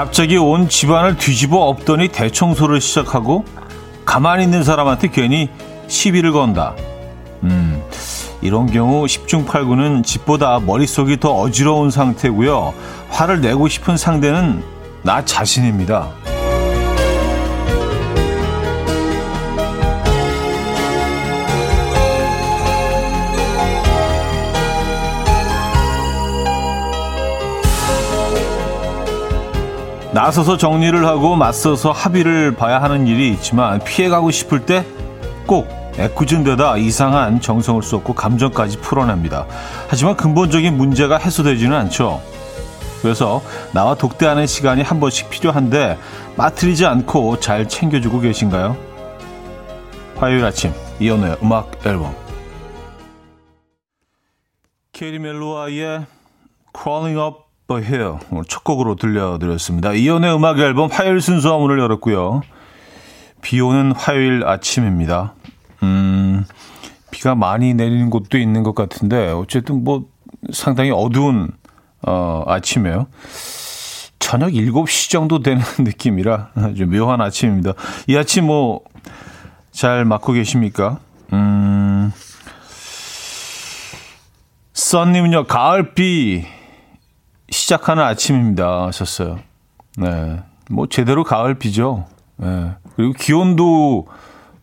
[0.00, 3.44] 갑자기 온 집안을 뒤집어 엎더니 대청소를 시작하고
[4.06, 5.50] 가만히 있는 사람한테 괜히
[5.88, 6.74] 시비를 건다.
[7.42, 7.82] 음,
[8.40, 12.72] 이런 경우 10중 8구는 집보다 머릿속이 더 어지러운 상태고요.
[13.10, 14.64] 화를 내고 싶은 상대는
[15.02, 16.08] 나 자신입니다.
[30.20, 34.84] 나서서 정리를 하고 맞서서 합의를 봐야 하는 일이 있지만 피해가고 싶을 때
[35.46, 35.66] 꼭
[35.98, 39.46] 애꿎은 데다 이상한 정성을 쏟고 감정까지 풀어냅니다.
[39.88, 42.20] 하지만 근본적인 문제가 해소되지는 않죠.
[43.02, 45.98] 그래서 나와 독대하는 시간이 한 번씩 필요한데
[46.36, 48.76] 빠뜨리지 않고 잘 챙겨주고 계신가요?
[50.18, 52.14] 화요일 아침 이연우의 음악 앨범
[54.92, 56.04] 케리 멜로아의
[56.76, 57.39] Crawling Up
[57.78, 59.92] Hill 오늘 첫 곡으로 들려드렸습니다.
[59.92, 62.42] 이연우의 음악 앨범 화요일 순서 문을 열었고요.
[63.42, 65.34] 비 오는 화요일 아침입니다.
[65.82, 66.44] 음,
[67.10, 70.04] 비가 많이 내리는 곳도 있는 것 같은데 어쨌든 뭐
[70.52, 71.50] 상당히 어두운
[72.06, 73.06] 어, 아침이에요.
[74.18, 77.72] 저녁 7시 정도 되는 느낌이라 아주 묘한 아침입니다.
[78.06, 78.80] 이 아침 뭐
[79.72, 80.98] 잘 맞고 계십니까?
[81.32, 82.12] 음,
[84.72, 86.44] 썬님은요, 가을비
[87.50, 88.86] 시작하는 아침입니다.
[88.86, 89.38] 하셨어요.
[89.98, 90.40] 네.
[90.70, 92.06] 뭐 제대로 가을비죠.
[92.36, 92.72] 네.
[92.96, 94.06] 그리고 기온도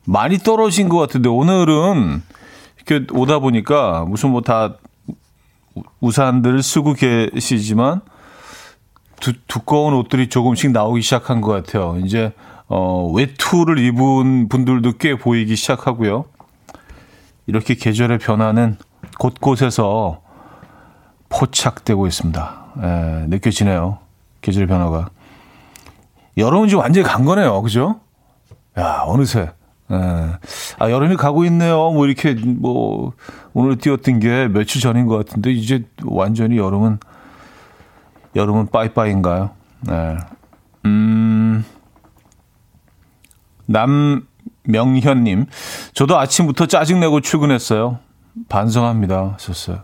[0.05, 2.23] 많이 떨어진 것 같은데 오늘은
[2.77, 4.77] 이렇게 오다 보니까 무슨 뭐 다
[5.99, 8.01] 우산들을 쓰고 계시지만
[9.19, 11.97] 두, 두꺼운 옷들이 조금씩 나오기 시작한 것 같아요.
[12.03, 12.33] 이제
[12.67, 16.25] 어, 외투를 입은 분들도 꽤 보이기 시작하고요.
[17.47, 18.77] 이렇게 계절의 변화는
[19.19, 20.21] 곳곳에서
[21.29, 22.66] 포착되고 있습니다.
[22.81, 23.99] 예, 느껴지네요.
[24.41, 25.09] 계절의 변화가.
[26.37, 27.61] 여름은 지금 완전히 간 거네요.
[27.61, 27.99] 그죠?
[28.77, 29.51] 야, 어느새.
[29.91, 29.95] 예.
[30.79, 31.91] 아, 여름이 가고 있네요.
[31.91, 33.13] 뭐 이렇게 뭐
[33.53, 36.99] 오늘 뛰었던 게 며칠 전인 것 같은데 이제 완전히 여름은
[38.35, 39.49] 여름은 빠이빠이인가요?
[39.81, 40.17] 네.
[40.85, 41.65] 음.
[43.65, 45.45] 남명현님,
[45.93, 47.99] 저도 아침부터 짜증내고 출근했어요.
[48.49, 49.33] 반성합니다.
[49.33, 49.79] 하셨어요.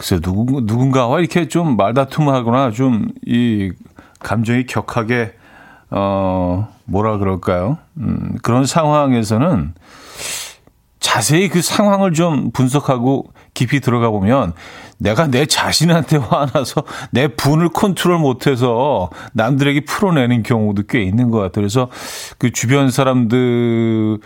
[0.00, 3.70] 글쎄, 누군, 누군가와 이렇게 좀 말다툼하거나 좀 이
[4.18, 5.34] 감정이 격하게,
[5.90, 7.76] 어, 뭐라 그럴까요?
[7.98, 9.74] 음, 그런 상황에서는
[11.00, 14.54] 자세히 그 상황을 좀 분석하고 깊이 들어가 보면
[14.98, 21.62] 내가 내 자신한테 화나서 내 분을 컨트롤 못해서 남들에게 풀어내는 경우도 꽤 있는 것 같아요.
[21.62, 21.88] 그래서
[22.38, 24.18] 그 주변 사람들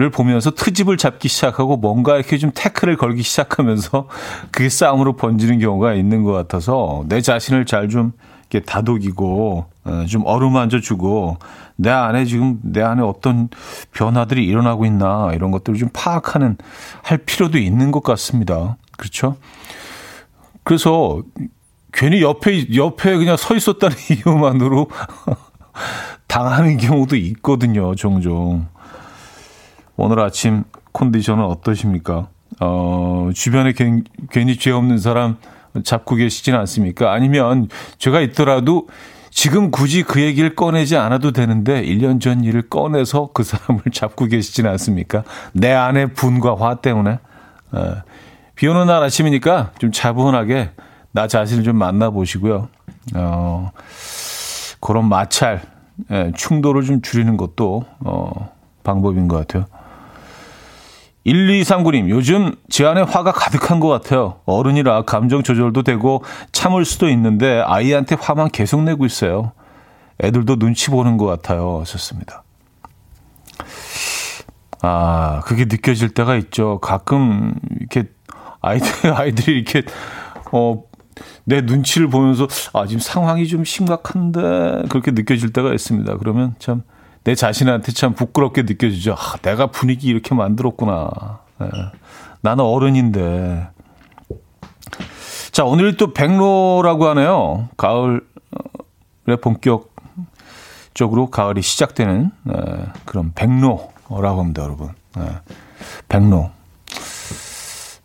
[0.00, 4.08] 을 보면서 트집을 잡기 시작하고 뭔가 이렇게 좀 태클을 걸기 시작하면서
[4.50, 8.12] 그게 싸움으로 번지는 경우가 있는 것 같아서 내 자신을 잘 좀
[8.50, 11.38] 이렇게 다독이고 어, 좀 어루만져 주고
[11.76, 13.48] 내 안에 지금 내 안에 어떤
[13.92, 16.58] 변화들이 일어나고 있나 이런 것들을 좀 파악하는
[17.02, 18.76] 할 필요도 있는 것 같습니다.
[18.98, 19.36] 그렇죠?
[20.64, 21.22] 그래서
[21.92, 24.88] 괜히 옆에 옆에 그냥 서 있었다는 이유만으로
[26.26, 28.66] 당하는 경우도 있거든요, 종종.
[30.02, 32.28] 오늘 아침 컨디션은 어떠십니까?
[32.60, 35.36] 어, 주변에 괜, 괜히 죄 없는 사람
[35.84, 37.12] 잡고 계시진 않습니까?
[37.12, 37.68] 아니면
[37.98, 38.88] 제가 있더라도
[39.30, 44.66] 지금 굳이 그 얘기를 꺼내지 않아도 되는데 1년 전 일을 꺼내서 그 사람을 잡고 계시진
[44.66, 45.22] 않습니까?
[45.52, 47.18] 내 안의 분과 화 때문에.
[47.72, 47.94] 어,
[48.54, 50.70] 비 오는 날 아침이니까 좀 차분하게
[51.12, 52.68] 나 자신을 좀 만나보시고요.
[53.16, 53.70] 어,
[54.80, 55.60] 그런 마찰,
[56.10, 58.50] 예, 충돌을 좀 줄이는 것도 어,
[58.82, 59.66] 방법인 것 같아요.
[61.26, 64.40] 1239님, 요즘 제 안에 화가 가득한 것 같아요.
[64.46, 69.52] 어른이라 감정 조절도 되고 참을 수도 있는데 아이한테 화만 계속 내고 있어요.
[70.22, 71.80] 애들도 눈치 보는 것 같아요.
[71.80, 72.42] 하셨습니다.
[74.82, 76.78] 아, 그게 느껴질 때가 있죠.
[76.80, 78.04] 가끔 이렇게
[78.62, 79.82] 아이들, 아이들이 이렇게,
[80.52, 80.82] 어,
[81.44, 86.16] 내 눈치를 보면서, 아, 지금 상황이 좀 심각한데, 그렇게 느껴질 때가 있습니다.
[86.16, 86.82] 그러면 참,
[87.24, 89.14] 내 자신한테 참 부끄럽게 느껴지죠.
[89.14, 91.40] 아, 내가 분위기 이렇게 만들었구나.
[91.58, 91.68] 네.
[92.40, 93.68] 나는 어른인데.
[95.52, 97.68] 자, 오늘 또 백로라고 하네요.
[97.76, 98.20] 가을의
[99.42, 102.54] 본격적으로 가을이 시작되는 네,
[103.04, 104.90] 그런 백로라고 합니다, 여러분.
[105.16, 105.24] 네,
[106.08, 106.50] 백로.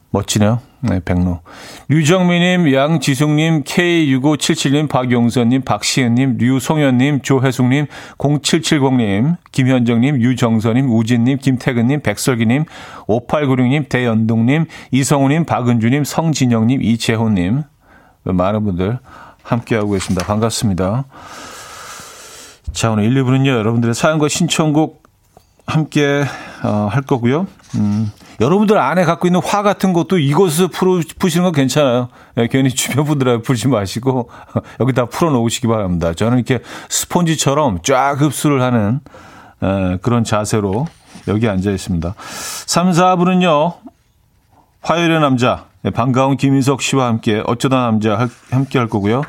[0.10, 0.60] 멋지네요.
[0.82, 1.42] 네, 백로.
[1.88, 7.86] 류정미님, 양지숙님, K6577님, 박용선님, 박시은님, 류송현님, 조혜숙님,
[8.18, 12.66] 0770님, 김현정님, 유정선님, 우진님, 김태근님, 백설기님,
[13.08, 17.64] 5896님, 대연동님, 이성우님, 박은주님, 성진영님, 이재호님.
[18.24, 18.98] 많은 분들
[19.44, 20.26] 함께하고 계십니다.
[20.26, 21.06] 반갑습니다.
[22.72, 25.04] 자, 오늘 1, 2부는요, 여러분들의 사연과 신청곡
[25.68, 26.24] 함께
[26.64, 27.46] 어, 할 거고요.
[27.76, 28.12] 음,
[28.42, 32.10] 여러분들 안에 갖고 있는 화 같은 것도 이것을 풀어, 푸시는 건 괜찮아요.
[32.38, 34.30] 예, 괜히 주변 분들한테 풀지 마시고
[34.80, 36.14] 여기 다 풀어놓으시기 바랍니다.
[36.14, 36.60] 저는 이렇게
[36.90, 39.00] 스폰지처럼 쫙 흡수를 하는
[39.64, 40.88] 에, 그런 자세로
[41.28, 42.14] 여기 앉아 있습니다.
[42.66, 43.76] 3, 4부는요.
[44.82, 49.24] 화요일의 남자 예, 반가운 김인석 씨와 함께 어쩌다 남자 함께 할 거고요.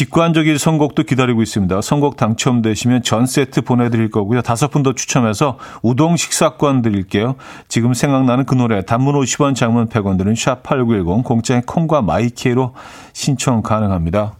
[0.00, 1.82] 직관적인 선곡도 기다리고 있습니다.
[1.82, 4.40] 선곡 당첨되시면 전 세트 보내드릴 거고요.
[4.40, 7.36] 다섯 분 더 추첨해서 우동 식사권 드릴게요.
[7.68, 12.74] 지금 생각나는 그 노래 단문 50원 장문 100원 들은 샵8910 공짜의 콩과 마이케로
[13.12, 14.32] 신청 가능합니다.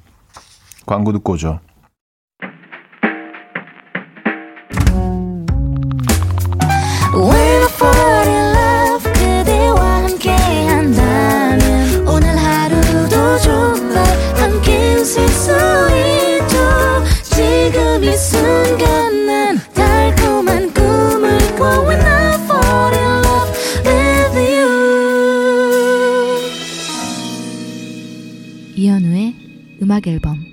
[0.87, 1.61] 광고 듣고 오죠.
[30.01, 30.45] 음악 앨범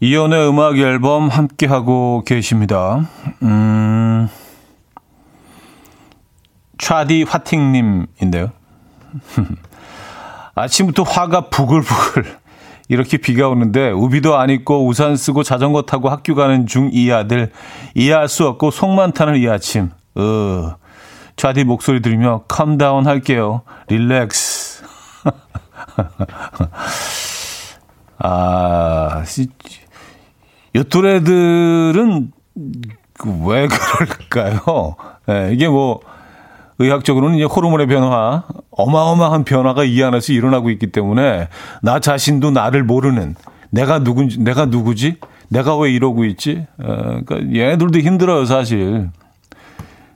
[0.00, 3.08] 이연의 음악 앨범 함께 하고 계십니다.
[3.42, 4.28] 음.
[6.78, 8.50] 차디 화팅 님인데요.
[10.54, 12.38] 아침부터 화가 부글부글.
[12.88, 17.50] 이렇게 비가 오는데 우비도 안 입고 우산 쓰고 자전거 타고 학교 가는 중 이 아들
[17.94, 19.90] 이해할 수 없고 속만 타는 이 아침.
[20.16, 20.76] 어.
[21.36, 23.62] 좌디 목소리 들으며 calm down 할게요.
[23.88, 24.84] relax.
[28.18, 29.24] 아,
[30.76, 32.32] 요 또래들은
[33.46, 34.96] 왜 그럴까요?
[35.26, 36.00] 네, 이게 뭐
[36.78, 41.48] 의학적으로는 이제 호르몬의 변화, 어마어마한 변화가 이 안에서 일어나고 있기 때문에
[41.82, 43.36] 나 자신도 나를 모르는
[43.70, 45.18] 내가 누군지, 내가 누구지?
[45.48, 46.66] 내가 왜 이러고 있지?
[46.78, 49.10] 어, 그러니까 얘네들도 힘들어요, 사실.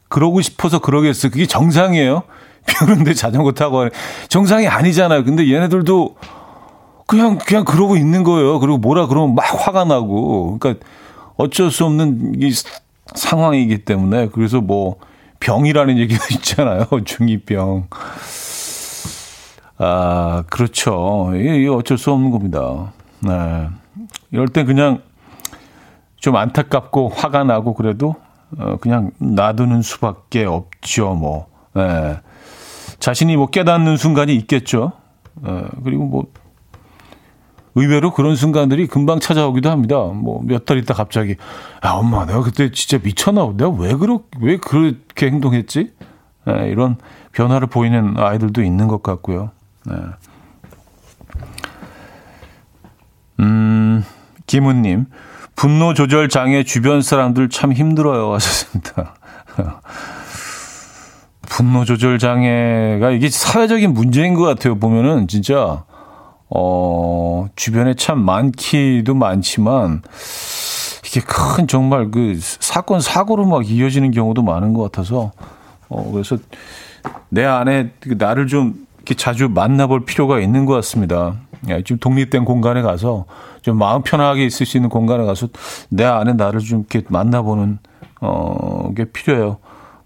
[0.09, 1.29] 그러고 싶어서 그러겠어.
[1.29, 2.23] 그게 정상이에요.
[2.67, 3.89] 비 오는데 자전거 타고
[4.29, 5.25] 정상이 아니잖아요.
[5.25, 6.17] 근데 얘네들도
[7.07, 8.59] 그냥 그냥 그러고 있는 거예요.
[8.59, 10.59] 그리고 뭐라 그러면 막 화가 나고.
[10.59, 10.85] 그러니까
[11.37, 12.53] 어쩔 수 없는 이
[13.15, 14.97] 상황이기 때문에 그래서 뭐
[15.41, 16.87] 병이라는 얘기도 있잖아요.
[17.05, 17.89] 중이병.
[19.79, 21.31] 아, 그렇죠.
[21.35, 22.93] 이게 어쩔 수 없는 겁니다.
[23.21, 23.69] 네.
[24.31, 25.01] 이럴 때 그냥
[26.17, 28.17] 좀 안타깝고 화가 나고 그래도
[28.57, 31.49] 어, 그냥 놔두는 수밖에 없죠, 뭐.
[31.77, 32.21] 예.
[32.99, 34.93] 자신이 뭐 깨닫는 순간이 있겠죠.
[35.47, 35.65] 예.
[35.85, 36.27] 그리고 뭐,
[37.75, 39.99] 의외로 그런 순간들이 금방 찾아오기도 합니다.
[40.07, 41.37] 뭐, 몇 달 있다 갑자기,
[41.85, 43.53] 야, 엄마, 내가 그때 진짜 미쳤나?
[43.57, 45.93] 내가 왜, 그렇, 왜 그렇게 행동했지?
[46.49, 46.97] 예, 이런
[47.33, 49.51] 변화를 보이는 아이들도 있는 것 같고요.
[49.91, 49.95] 예.
[53.41, 54.05] 음,
[54.47, 55.07] 김은님.
[55.59, 59.17] 분노 조절 장애 주변 사람들 참 힘들어요 하셨습니다.
[61.49, 64.79] 분노 조절 장애가 이게 사회적인 문제인 것 같아요.
[64.79, 65.83] 보면은 진짜
[66.49, 70.03] 어 주변에 참 많기도 많지만
[71.05, 75.33] 이게 큰 정말 그 사건 사고로 막 이어지는 경우도 많은 것 같아서
[75.89, 76.39] 어 그래서
[77.31, 81.35] 내 안에 그 나를 좀 이렇게 자주 만나볼 필요가 있는 것 같습니다.
[81.69, 83.25] 예, 좀 독립된 공간에 가서
[83.63, 85.49] 좀 마음 편하게 있을 수 있는 공간에 가서
[85.89, 87.79] 내 안에 나를 좀 이렇게 만나보는
[88.21, 89.59] 어, 게 필요해요.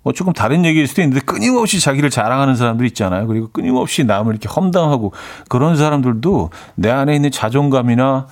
[0.04, 3.26] 뭐 조금 다른 얘기일 수도 있는데 끊임없이 자기를 자랑하는 사람들 있잖아요.
[3.26, 5.12] 그리고 끊임없이 남을 이렇게 험담하고
[5.48, 8.28] 그런 사람들도 내 안에 있는 자존감이나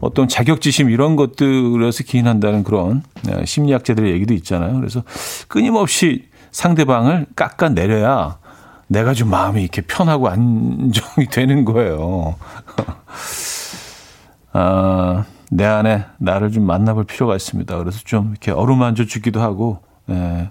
[0.00, 4.76] 어떤 자격지심 이런 것들에서 기인한다는 그런 예, 심리학자들의 얘기도 있잖아요.
[4.76, 5.02] 그래서
[5.48, 8.38] 끊임없이 상대방을 깎아내려야
[8.88, 12.36] 내가 좀 마음이 이렇게 편하고 안정이 되는 거예요.
[14.52, 17.76] 아, 내 안에 나를 좀 만나볼 필요가 있습니다.
[17.78, 20.50] 그래서 좀 이렇게 어루만져 주기도 하고, 예,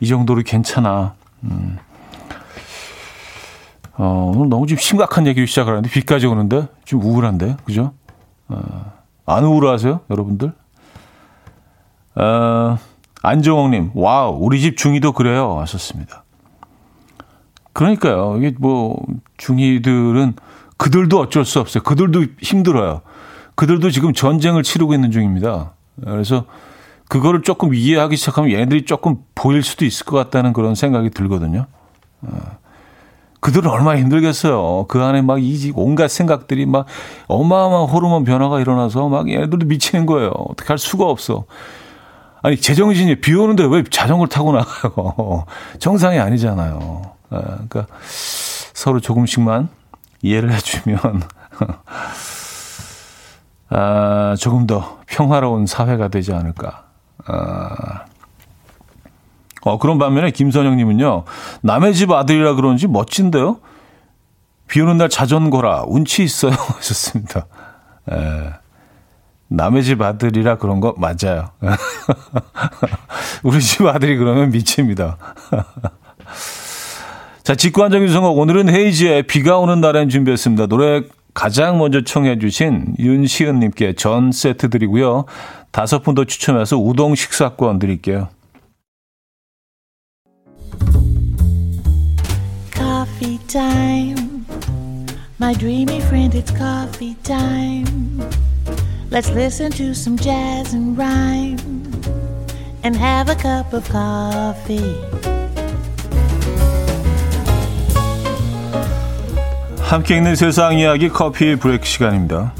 [0.00, 1.14] 이 정도로 괜찮아.
[1.44, 1.78] 음.
[3.96, 7.92] 어, 오늘 너무 좀 심각한 얘기를 시작을 하는데, 비까지 오는데, 좀 우울한데, 그죠?
[8.48, 8.92] 어,
[9.26, 10.52] 안 우울하세요, 여러분들?
[12.14, 12.78] 어,
[13.22, 15.58] 안정홍님, 와우, 우리 집 중이도 그래요.
[15.58, 16.22] 하셨습니다.
[17.78, 18.34] 그러니까요.
[18.38, 19.00] 이게 뭐
[19.36, 20.34] 중이들은
[20.78, 21.84] 그들도 어쩔 수 없어요.
[21.84, 23.02] 그들도 힘들어요.
[23.54, 25.74] 그들도 지금 전쟁을 치르고 있는 중입니다.
[26.02, 26.44] 그래서
[27.08, 31.66] 그거를 조금 이해하기 시작하면 얘네들이 조금 보일 수도 있을 것 같다는 그런 생각이 들거든요.
[32.22, 32.36] 어.
[33.38, 34.86] 그들은 얼마나 힘들겠어요.
[34.88, 36.86] 그 안에 막 이 온갖 생각들이 막
[37.28, 40.30] 어마어마한 호르몬 변화가 일어나서 막 얘네들도 미치는 거예요.
[40.30, 41.44] 어떻게 할 수가 없어.
[42.42, 45.44] 아니, 제정신이 비 오는데 왜 자전거를 타고 나가요?
[45.78, 47.17] 정상이 아니잖아요.
[47.30, 47.86] 아, 그러니까
[48.72, 49.68] 서로 조금씩만
[50.22, 50.98] 이해를 해주면
[53.70, 56.84] 아, 조금 더 평화로운 사회가 되지 않을까.
[57.26, 58.04] 아,
[59.62, 61.24] 어, 그런 반면에 김선영님은요,
[61.62, 63.58] 남의 집 아들이라 그런지 멋진데요?
[64.68, 66.52] 비 오는 날 자전거라, 운치 있어요.
[66.76, 67.46] 하셨습니다.
[68.10, 68.52] 에,
[69.48, 71.50] 남의 집 아들이라 그런 거 맞아요.
[73.42, 75.16] 우리 집 아들이 그러면 미칩니다.
[77.48, 78.36] 자, 직관적인 선곡.
[78.36, 80.66] 오늘은 헤이지의 비가 오는 날엔 준비했습니다.
[80.66, 81.00] 노래
[81.32, 85.24] 가장 먼저 청해 주신 윤시은님께 전 세트 드리고요.
[85.72, 88.28] 다섯 분 더 추첨해서 우동 식사권 드릴게요.
[92.74, 94.44] Coffee time.
[95.40, 98.20] My dreamy friend, it's coffee time.
[99.10, 101.56] Let's listen to some jazz and rhyme
[102.84, 105.47] and have a cup of coffee.
[109.88, 112.52] 함께 있는 세상 이야기 커피 브레이크 시간입니다.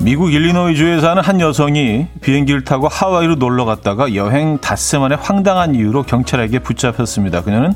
[0.00, 6.04] 미국 일리노이주에 사는 한 여성이 비행기를 타고 하와이로 놀러 갔다가 여행 닷새 만에 황당한 이유로
[6.04, 7.42] 경찰에게 붙잡혔습니다.
[7.42, 7.74] 그녀는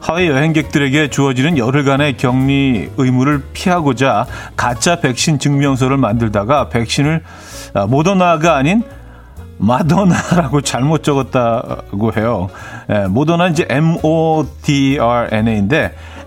[0.00, 4.26] 하와이 여행객들에게 주어지는 열흘간의 격리 의무를 피하고자
[4.56, 7.22] 가짜 백신 증명서를 만들다가 백신을
[7.72, 8.82] 아, 모더나가 아닌
[9.58, 12.48] 마더나라고 잘못 적었다고 해요.
[12.90, 14.34] 예, 모더나 이제 M-O-D-R-N-A인데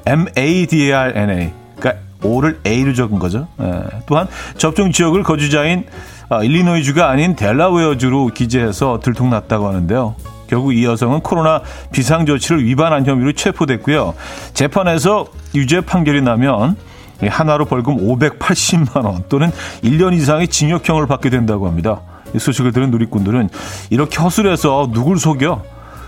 [0.05, 1.51] M-A-D-R-N-A.
[1.77, 3.47] 그러니까 O를 A로 적은 거죠.
[3.61, 5.85] 예, 또한 접종 지역을 거주자인
[6.29, 10.15] 아, 일리노이주가 아닌 델라웨어주로 기재해서 들통났다고 하는데요.
[10.47, 11.61] 결국 이 여성은 코로나
[11.91, 14.13] 비상 조치를 위반한 혐의로 체포됐고요.
[14.53, 16.75] 재판에서 유죄 판결이 나면
[17.21, 19.51] 하나로 벌금 580만 원 또는
[19.83, 22.01] 1년 이상의 징역형을 받게 된다고 합니다.
[22.33, 23.49] 이 소식을 들은 누리꾼들은
[23.89, 25.63] 이렇게 허술해서 누굴 속여?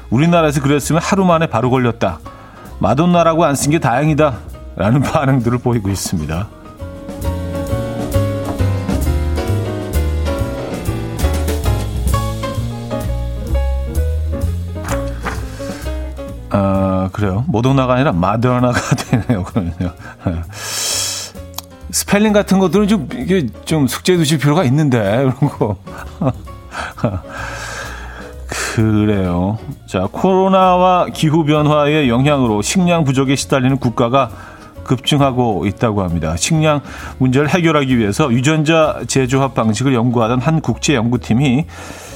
[0.09, 2.19] 우리나라에서 그랬으면 하루 만에 바로 걸렸다.
[2.79, 4.33] 마돈나라고 안 쓴 게 다행이다.
[4.75, 6.47] 라는 반응들을 보이고 있습니다.
[16.49, 17.43] 아, 그래요.
[17.47, 19.91] 모더나가 아니라 마더나가 되네요, 그러면요.
[21.93, 25.77] 스펠링 같은 것들은 좀, 이게 좀 숙제해 두실 필요가 있는데, 이런 거.
[28.47, 29.59] 그래요.
[29.85, 34.31] 자, 코로나와 기후 변화의 영향으로 식량 부족에 시달리는 국가가
[34.83, 36.35] 급증하고 있다고 합니다.
[36.35, 36.81] 식량
[37.19, 41.65] 문제를 해결하기 위해서 유전자 재조합 방식을 연구하던 한 국제 연구팀이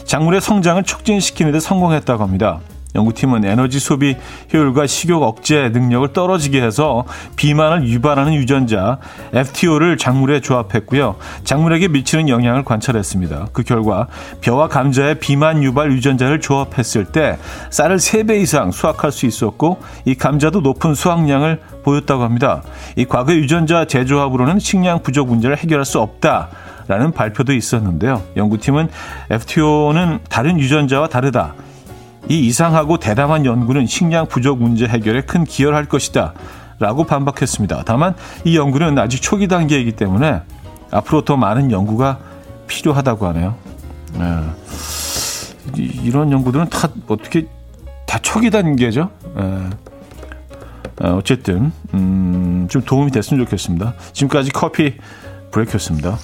[0.05, 2.59] 작물의 성장을 촉진시키는 데 성공했다고 합니다.
[2.95, 4.15] 연구팀은 에너지 소비
[4.53, 8.97] 효율과 식욕 억제 능력을 떨어지게 해서 비만을 유발하는 유전자
[9.33, 11.15] FTO를 작물에 조합했고요.
[11.43, 13.49] 작물에게 미치는 영향을 관찰했습니다.
[13.53, 14.07] 그 결과
[14.41, 17.37] 벼와 감자의 비만 유발 유전자를 조합했을 때
[17.69, 22.63] 쌀을 3배 이상 수확할 수 있었고 이 감자도 높은 수확량을 보였다고 합니다.
[22.95, 26.49] 이 과거 유전자 재조합으로는 식량 부족 문제를 해결할 수 없다.
[26.87, 28.23] 라는 발표도 있었는데요.
[28.37, 28.87] 연구팀은
[29.29, 31.53] FTO는 다른 유전자와 다르다.
[32.29, 36.33] 이 이상하고 대담한 연구는 식량 부족 문제 해결에 큰 기여를 할 것이다.
[36.79, 37.83] 라고 반박했습니다.
[37.85, 40.41] 다만 이 연구는 아직 초기 단계이기 때문에
[40.91, 42.19] 앞으로 더 많은 연구가
[42.67, 43.55] 필요하다고 하네요.
[44.13, 44.43] 네.
[46.03, 47.47] 이런 연구들은 다 어떻게
[48.05, 49.09] 다 초기 단계죠.
[49.35, 49.69] 네.
[51.01, 53.93] 어쨌든 음, 좀 도움이 됐으면 좋겠습니다.
[54.13, 54.97] 지금까지 커피
[55.51, 56.17] 브레이크였습니다.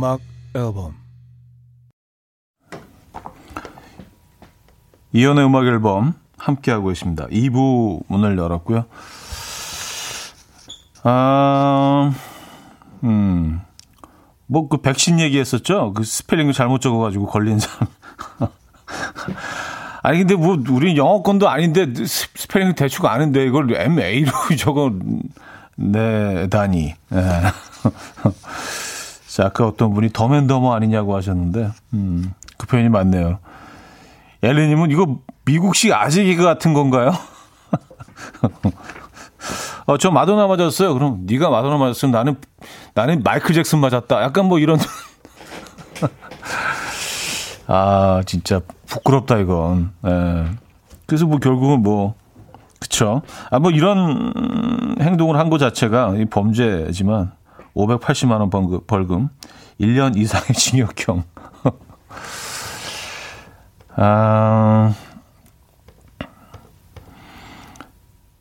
[0.00, 0.20] 음악
[0.54, 0.94] 앨범
[5.12, 7.26] 이현우의 음악 앨범 함께하고 있습니다.
[7.26, 8.86] 2부 문을 열었고요.
[11.02, 12.14] 아,
[13.04, 13.60] 음,
[14.46, 15.92] 뭐 그 백신 얘기했었죠.
[15.92, 17.88] 그 스펠링을 잘못 적어가지고 걸린 사람.
[20.02, 24.90] 아니 근데 뭐 우리 영어권도 아닌데 스펠링 대충 아는데 이걸 MA로 적어
[25.76, 26.94] 내다니.
[27.10, 27.20] 네.
[29.30, 33.38] 자, 아까 어떤 분이 더맨더머 아니냐고 하셨는데, 음, 그 표현이 맞네요.
[34.42, 37.12] 엘리님은 이거 미국식 아재개그 같은 건가요?
[39.86, 40.94] 어, 저 마도나 맞았어요.
[40.94, 42.36] 그럼 네가 마도나 맞았으면 나는
[42.94, 44.22] 나는 마이클 잭슨 맞았다.
[44.22, 44.78] 약간 뭐 이런
[47.66, 49.92] 아 진짜 부끄럽다 이건.
[50.06, 50.44] 예.
[51.06, 52.14] 그래서 뭐 결국은 뭐
[52.80, 53.22] 그쵸.
[53.50, 54.32] 아 뭐 이런
[55.00, 57.32] 행동을 한 것 자체가 이 범죄지만
[57.74, 59.28] 580만 원 벌금, 벌금
[59.80, 61.24] 1년 이상의 징역형.
[63.96, 64.94] 아.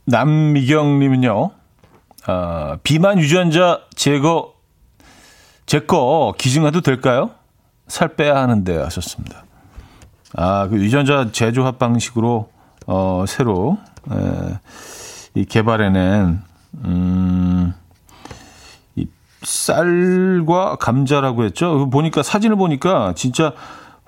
[0.05, 1.51] 남미경님은요,
[2.25, 4.53] 아, 비만 유전자 제거,
[5.65, 7.29] 제 거 기증해도 될까요?
[7.87, 9.43] 살 빼야 하는데 하셨습니다.
[10.35, 12.49] 아, 그 유전자 재조합 방식으로,
[12.87, 13.77] 어, 새로,
[14.11, 14.59] 에,
[15.35, 16.41] 이 개발해낸,
[16.85, 17.88] 음, 이
[19.43, 21.89] 쌀과 감자라고 했죠.
[21.89, 23.53] 보니까, 사진을 보니까 진짜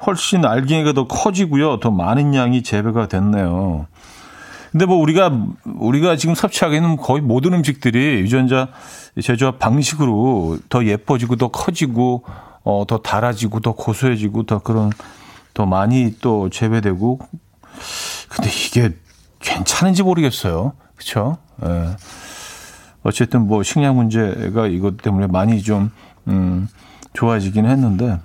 [0.05, 1.79] 훨씬 알갱이가 더 커지고요.
[1.79, 3.87] 더 많은 양이 재배가 됐네요.
[4.71, 5.31] 근데 뭐 우리가
[5.65, 8.69] 우리가 지금 섭취하고 있는 거의 모든 음식들이 유전자
[9.21, 12.23] 제조합 방식으로 더 예뻐지고 더 커지고
[12.63, 14.91] 어 더 달아지고 더 고소해지고 더 그런
[15.53, 17.19] 더 많이 또 재배되고
[18.29, 18.91] 근데 이게
[19.39, 20.73] 괜찮은지 모르겠어요.
[20.95, 21.37] 그렇죠?
[21.65, 21.95] 예.
[23.03, 25.91] 어쨌든 뭐 식량 문제가 이것 때문에 많이 좀
[26.27, 26.67] 음,
[27.13, 28.19] 좋아지긴 했는데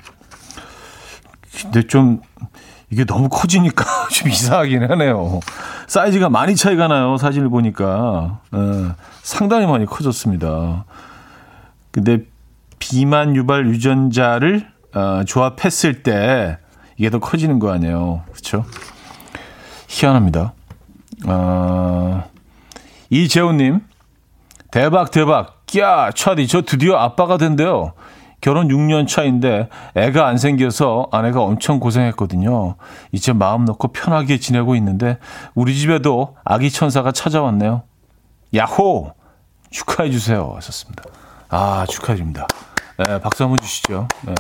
[1.62, 2.20] 근데 좀
[2.90, 5.40] 이게 너무 커지니까 좀 이상하긴 하네요.
[5.86, 7.16] 사이즈가 많이 차이가 나요.
[7.16, 8.40] 사진을 보니까.
[8.54, 8.92] 에, 예,
[9.22, 10.84] 상당히 많이 커졌습니다.
[11.90, 12.20] 근데
[12.78, 16.58] 비만 유발 유전자를 어, 조합했을 때
[16.96, 18.22] 이게 더 커지는 거 아니에요.
[18.30, 18.64] 그렇죠?
[19.88, 20.52] 희한합니다.
[21.26, 22.24] 어,
[23.10, 23.80] 이재훈님,
[24.76, 25.62] 대박, 대박.
[25.78, 27.94] 야, 차디, 저 드디어 아빠가 된대요.
[28.42, 32.76] 결혼 6년 차인데 애가 안 생겨서 아내가 엄청 고생했거든요.
[33.10, 35.16] 이제 마음 놓고 편하게 지내고 있는데
[35.54, 37.84] 우리 집에도 아기 천사가 찾아왔네요.
[38.54, 39.14] 야호!
[39.70, 40.52] 축하해 주세요.
[40.56, 41.04] 하셨습니다.
[41.48, 42.46] 아, 축하드립니다.
[42.98, 44.08] 네, 박수 한번 주시죠.
[44.26, 44.34] 네.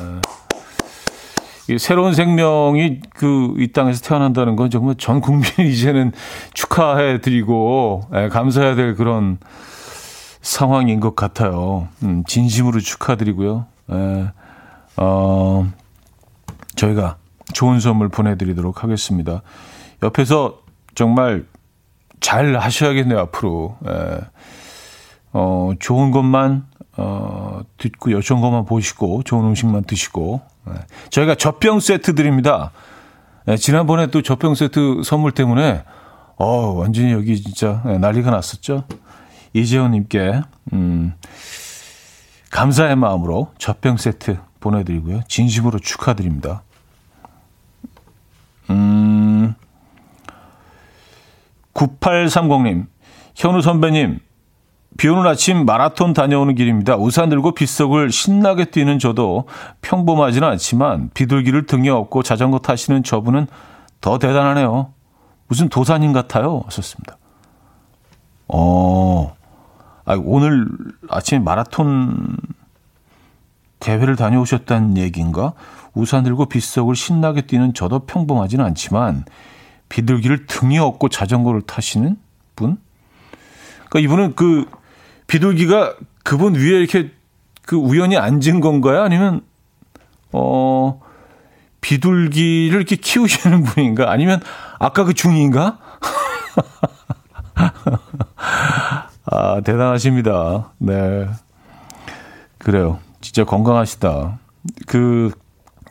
[1.78, 6.12] 새로운 생명이 그 이 땅에서 태어난다는 건 정말 전 국민이 이제는
[6.52, 9.38] 축하해 드리고 네, 감사해야 될 그런
[10.46, 11.88] 상황인 것 같아요.
[12.04, 13.66] 음, 진심으로 축하드리고요.
[13.90, 14.30] 예,
[14.96, 15.66] 어,
[16.76, 17.16] 저희가
[17.52, 19.42] 좋은 선물 보내드리도록 하겠습니다.
[20.04, 20.60] 옆에서
[20.94, 21.46] 정말
[22.20, 23.76] 잘 하셔야겠네요, 앞으로.
[23.88, 24.20] 예.
[25.32, 30.74] 어, 좋은 것만, 어, 듣고, 여좋은 것만 보시고, 좋은 음식만 드시고, 예.
[31.10, 32.70] 저희가 젖병 세트 드립니다.
[33.48, 35.82] 예, 지난번에 또 젖병 세트 선물 때문에,
[36.36, 38.84] 어, 완전히 여기 진짜 예, 난리가 났었죠.
[39.56, 40.42] 이재현님께,
[40.74, 41.14] 음,
[42.50, 45.22] 감사의 마음으로 젖병 세트 보내드리고요.
[45.28, 46.62] 진심으로 축하드립니다.
[48.70, 49.54] 음,
[51.74, 52.86] 9830님,
[53.34, 54.20] 현우 선배님,
[54.98, 56.96] 비 오는 아침 마라톤 다녀오는 길입니다.
[56.96, 59.46] 우산 들고 빗속을 신나게 뛰는 저도
[59.82, 63.46] 평범하지는 않지만 비둘기를 등에 업고 자전거 타시는 저분은
[64.00, 64.92] 더 대단하네요.
[65.48, 66.62] 무슨 도사님 같아요.
[66.66, 67.18] 하셨습니다.
[68.48, 69.35] 어,
[70.06, 70.66] 아, 오늘
[71.08, 72.36] 아침에 마라톤
[73.80, 75.52] 대회를 다녀오셨다는 얘기인가?
[75.94, 79.24] 우산 들고 빗속을 신나게 뛰는 저도 평범하지는 않지만
[79.88, 82.16] 비둘기를 등에 업고 자전거를 타시는
[82.54, 82.78] 분?
[83.88, 84.66] 그러니까 이분은 그
[85.26, 87.10] 비둘기가 그분 위에 이렇게
[87.62, 89.02] 그 우연히 앉은 건가요?
[89.02, 89.40] 아니면
[90.32, 91.00] 어
[91.80, 94.10] 비둘기를 이렇게 키우시는 분인가?
[94.10, 94.40] 아니면
[94.78, 95.78] 아까 그 중인가?
[99.26, 100.72] 아, 대단하십니다.
[100.78, 101.26] 네.
[102.58, 102.98] 그래요.
[103.20, 104.38] 진짜 건강하시다.
[104.86, 105.30] 그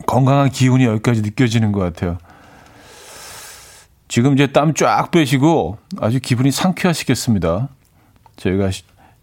[0.07, 2.17] 건강한 기운이 여기까지 느껴지는 것 같아요.
[4.07, 7.69] 지금 이제 땀 쫙 빼시고 아주 기분이 상쾌하시겠습니다.
[8.37, 8.69] 저희가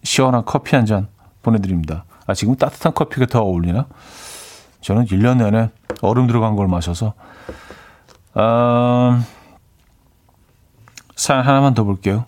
[0.02, 1.08] 시원한 커피 한 잔
[1.42, 2.04] 보내드립니다.
[2.26, 3.86] 아, 지금 따뜻한 커피가 더 어울리나?
[4.80, 5.70] 저는 1년 내내
[6.02, 7.14] 얼음 들어간 걸 마셔서.
[8.34, 9.22] 아,
[11.16, 12.24] 사연 하나만 더 볼게요.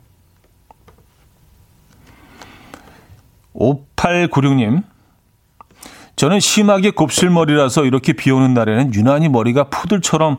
[3.65, 4.83] 5896님.
[6.17, 10.37] 저는 심하게 곱슬머리라서 이렇게 비 오는 날에는 유난히 머리가 푸들처럼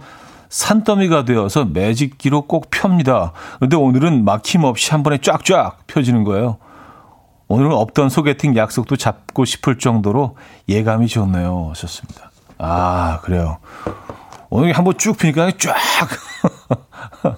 [0.50, 3.34] 산더미가 되어서 매직기로 꼭 펴니다.
[3.58, 6.58] 그런데 오늘은 막힘없이 한 번에 쫙쫙 펴지는 거예요.
[7.48, 10.38] 오늘은 없던 소개팅 약속도 잡고 싶을 정도로
[10.70, 11.68] 예감이 좋네요.
[11.72, 12.32] 하셨습니다.
[12.58, 13.58] 아, 그래요.
[14.50, 15.76] 오늘 한번 쭉 피니까 쫙.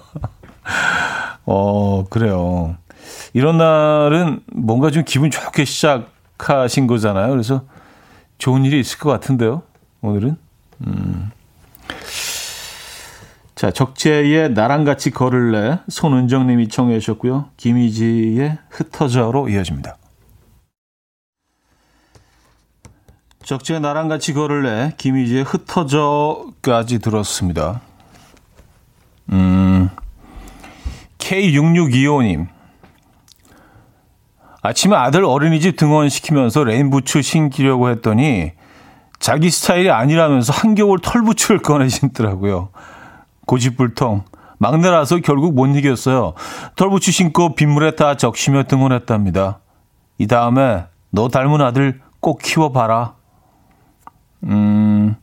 [1.44, 2.76] 어, 그래요.
[3.32, 7.30] 이런 날은 뭔가 좀 기분 좋게 시작하신 거잖아요.
[7.30, 7.62] 그래서
[8.38, 9.62] 좋은 일이 있을 것 같은데요.
[10.00, 10.36] 오늘은.
[10.86, 11.30] 음.
[13.54, 17.50] 자, 적재의 나랑 같이 걸을래 손은정 님이 청해 주셨고요.
[17.56, 19.96] 김희지의 흩어져로 이어집니다.
[23.44, 27.80] 적재의 나랑 같이 걸을래 김희지의 흩어져까지 들었습니다.
[29.32, 29.88] 음,
[31.18, 32.57] K6625님.
[34.62, 38.52] 아침에 아들 어린이집 등원시키면서 레인부츠 신기려고 했더니
[39.18, 42.70] 자기 스타일이 아니라면서 한겨울 털부츠를 꺼내 신더라고요.
[43.46, 44.24] 고집불통.
[44.58, 46.34] 막내라서 결국 못 이겼어요.
[46.76, 49.60] 털부츠 신고 빗물에 다 적시며 등원했답니다.
[50.18, 53.14] 이 다음에 너 닮은 아들 꼭 키워봐라.
[54.44, 55.16] 음,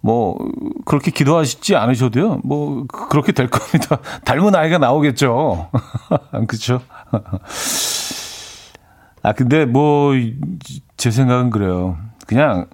[0.00, 0.38] 뭐,
[0.84, 2.40] 그렇게 기도하시지 않으셔도요.
[2.44, 3.98] 뭐, 그렇게 될 겁니다.
[4.24, 5.70] 닮은 아이가 나오겠죠.
[6.46, 6.80] 그쵸?
[9.22, 10.12] 아, 근데 뭐,
[10.96, 11.96] 제 생각은 그래요.
[12.26, 12.66] 그냥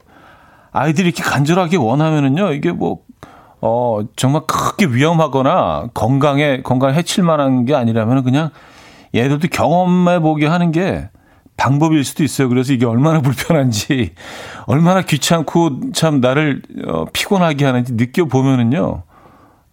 [0.72, 2.98] 아이들이 이렇게 간절하게 원하면은요, 이게 뭐,
[3.60, 8.50] 어, 정말 크게 위험하거나 건강에, 건강에 해칠 만한 게 아니라면 그냥
[9.14, 11.08] 얘들도 경험해 보게 하는 게
[11.56, 12.48] 방법일 수도 있어요.
[12.48, 14.12] 그래서 이게 얼마나 불편한지,
[14.66, 19.02] 얼마나 귀찮고 참 나를 어, 피곤하게 하는지 느껴보면은요,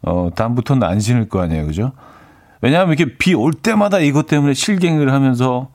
[0.03, 1.65] 어, 다음부터는 안 신을 거 아니에요.
[1.65, 1.91] 그죠?
[2.61, 5.69] 왜냐하면 이렇게 비 올 때마다 이것 때문에 실갱이를 하면서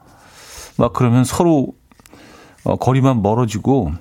[0.76, 1.68] 막 그러면 서로
[2.64, 3.92] 어, 거리만 멀어지고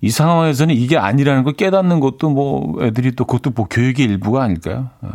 [0.00, 4.90] 이 상황에서는 이게 아니라는 걸 깨닫는 것도 뭐 애들이 또 그것도 뭐 교육의 일부가 아닐까요?
[5.00, 5.08] 어,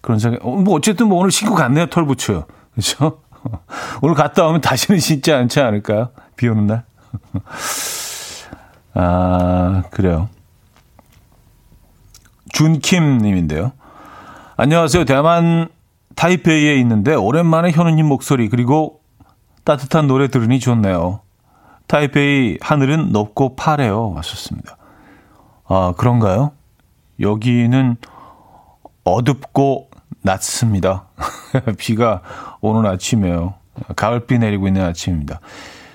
[0.00, 0.44] 그런 생각.
[0.44, 3.20] 어, 뭐 어쨌든 뭐 오늘 신고 갔네요 털부츠 그렇죠?
[4.02, 6.10] 오늘 갔다 오면 다시는 신지 않지 않을까요?
[6.36, 6.84] 비 오는 날.
[8.94, 10.28] 아 그래요.
[12.52, 13.72] 준킴 님인데요.
[14.56, 15.04] 안녕하세요.
[15.04, 15.68] 대만
[16.14, 19.00] 타이페이에 있는데 오랜만에 현우님 목소리 그리고
[19.64, 21.22] 따뜻한 노래 들으니 좋네요.
[21.88, 24.12] 타이페이 하늘은 높고 파래요.
[24.12, 24.76] 왔었습니다.
[25.66, 26.52] 아, 그런가요?
[27.18, 27.96] 여기는
[29.02, 29.90] 어둡고
[30.22, 31.06] 낮습니다.
[31.76, 32.22] 비가
[32.60, 33.54] 오는 아침이에요.
[33.96, 35.40] 가을비 내리고 있는 아침입니다.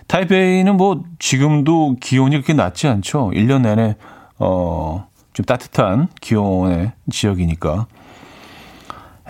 [0.07, 3.31] 타이베이는 뭐 지금도 기온이 그렇게 낮지 않죠.
[3.33, 3.95] 1년 내내
[4.37, 7.87] 어, 좀 따뜻한 기온의 지역이니까.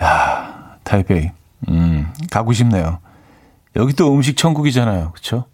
[0.02, 1.30] 야, 타이베이.
[1.68, 2.98] 음, 가고 싶네요.
[3.76, 5.10] 여기 또 음식 천국이잖아요.
[5.12, 5.44] 그렇죠?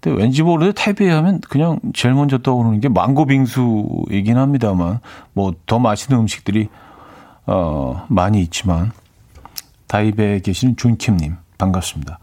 [0.00, 5.00] 근데 왠지 모르게 타이베이 하면 그냥 제일 먼저 떠오르는 게 망고 빙수이긴 합니다만
[5.32, 6.68] 뭐 더 맛있는 음식들이
[7.46, 8.92] 어 많이 있지만
[9.88, 12.20] 타이베이에 계시는 준킴님 반갑습니다.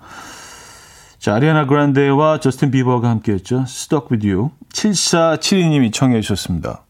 [1.19, 3.63] 자, 아리아나 그란데와 저스틴 비버가 함께 했죠.
[3.67, 4.51] Stuck with you.
[4.71, 6.84] 7472님이 청해 주셨습니다.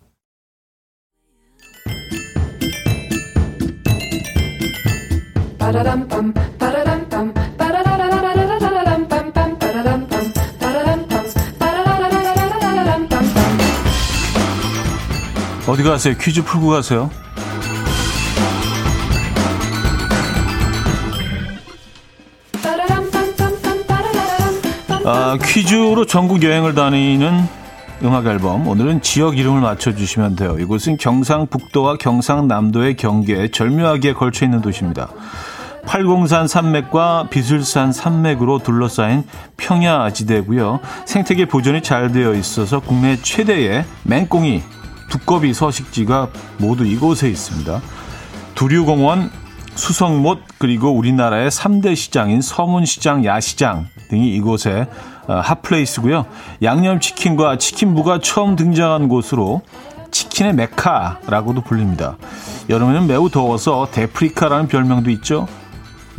[15.68, 16.14] 어디 가세요?
[16.20, 17.10] 퀴즈 풀고 가세요.
[25.08, 27.48] 아, 퀴즈로 전국 여행을 다니는
[28.04, 28.68] 음악 앨범.
[28.68, 30.58] 오늘은 지역 이름을 맞춰주시면 돼요.
[30.60, 35.10] 이곳은 경상북도와 경상남도의 경계에 절묘하게 걸쳐 있는 도시입니다.
[35.86, 39.24] 팔공산 산맥과 비술산 산맥으로 둘러싸인
[39.58, 40.80] 평야지대고요.
[41.06, 44.64] 생태계 보존이 잘 되어 있어서 국내 최대의 맹꽁이
[45.10, 47.82] 두꺼비 서식지가 모두 이곳에 있습니다.
[48.56, 49.30] 두류공원,
[49.76, 54.88] 수성못 그리고 우리나라의 3대 시장인 서문시장, 야시장 등이 이곳에
[55.28, 56.26] 어, 핫플레이스고요.
[56.62, 59.62] 양념치킨과 치킨부가 처음 등장한 곳으로
[60.12, 62.18] 치킨의 메카라고도 불립니다.
[62.70, 65.48] 여름에는 매우 더워서 데프리카라는 별명도 있죠.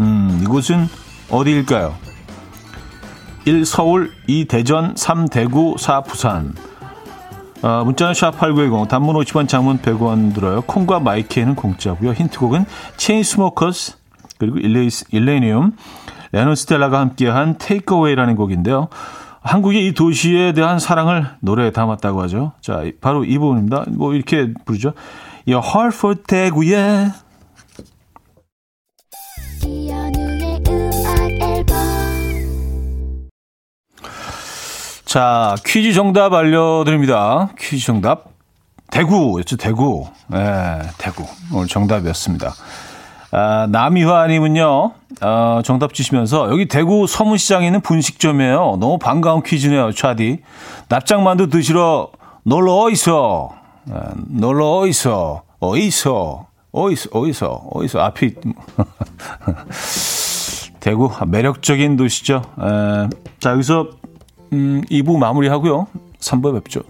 [0.01, 0.89] 음, 이곳은
[1.31, 1.95] 어디일까요?
[3.45, 3.65] 1.
[3.65, 4.47] 서울, 2.
[4.47, 5.29] 대전, 3.
[5.29, 6.03] 대구, 4.
[6.03, 6.55] 부산.
[7.63, 10.61] 어, 문자는 샵8910 단문 50원 장문 100원 들어요.
[10.63, 12.13] 콩과 마이케이는 공짜고요.
[12.13, 13.97] 힌트곡은 Chainsmokers
[14.39, 15.73] 그리고 Illenium
[16.33, 18.89] Lennon Stella가 함께한 Takeaway라는 곡인데요.
[19.41, 22.53] 한국의 이 도시에 대한 사랑을 노래에 담았다고 하죠.
[22.61, 23.85] 자, 바로 이 부분입니다.
[23.89, 24.93] 뭐 이렇게 부르죠.
[25.49, 27.09] Heart for 대구에
[35.17, 37.49] 자, 퀴즈 정답 알려드립니다.
[37.59, 38.27] 퀴즈 정답.
[38.91, 40.05] 대구였죠, 대구.
[40.35, 41.25] 예, 네, 대구.
[41.55, 42.53] 오늘 정답이었습니다.
[43.31, 48.77] 아, 남이화님은요, 어, 정답 주시면서, 여기 대구 서문시장에 있는 분식점이에요.
[48.79, 50.43] 너무 반가운 퀴즈네요, 차디.
[50.91, 52.11] 납작만두 드시러
[52.43, 53.53] 놀러 어있어.
[53.91, 55.45] 아, 놀러 어있어.
[55.61, 56.47] 어있어.
[56.73, 58.01] 어있어, 어있어, 어있어.
[58.01, 58.35] 앞이.
[60.81, 62.43] 대구, 매력적인 도시죠.
[62.61, 63.09] 에,
[63.41, 63.89] 자, 여기서
[64.53, 65.87] 음, 2부 마무리하고요.
[66.21, 66.83] 3부에 뵙죠.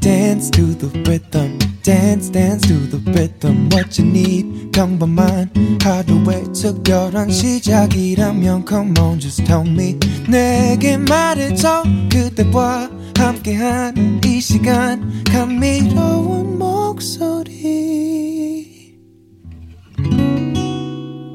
[0.00, 5.50] dance to the rhythm dance dance to the rhythm what you need come by mine
[5.86, 9.96] 하루의 특별한 시작이라면 come on just tell me
[10.28, 17.86] 내게 말해줘 그대와 함께한 이 시간 감미로운 목소리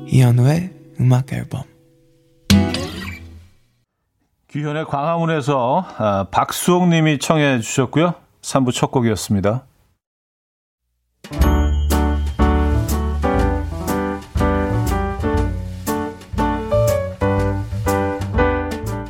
[0.08, 1.64] 이현우의 음악 앨범
[4.50, 8.16] 규현의 광화문에서 아, 박수옥 님이 청해 주셨고요.
[8.42, 9.64] 3부 첫 곡이었습니다.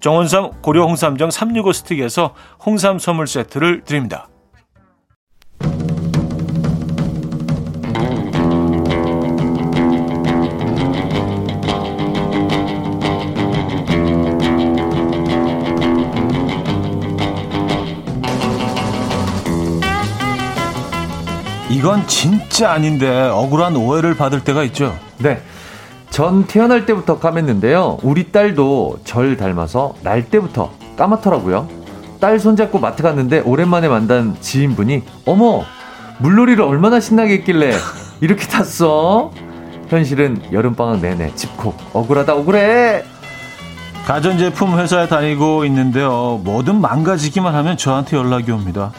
[0.00, 2.34] 정원삼 고려 홍삼정 365 스틱에서
[2.64, 4.28] 홍삼 선물 세트를 드립니다.
[21.70, 24.98] 이건 진짜 아닌데 억울한 오해를 받을 때가 있죠.
[25.18, 25.40] 네.
[26.18, 28.00] 전 태어날 때부터 까맸는데요.
[28.02, 31.68] 우리 딸도 절 닮아서 날 때부터 까맣더라고요.
[32.18, 35.62] 딸 손잡고 마트 갔는데 오랜만에 만난 지인분이 어머
[36.18, 37.72] 물놀이를 얼마나 신나게 했길래
[38.20, 39.30] 이렇게 탔어?
[39.86, 43.04] 현실은 여름방학 내내 집콕 억울하다 억울해
[44.04, 46.40] 가전제품 회사에 다니고 있는데요.
[46.42, 48.90] 뭐든 망가지기만 하면 저한테 연락이 옵니다.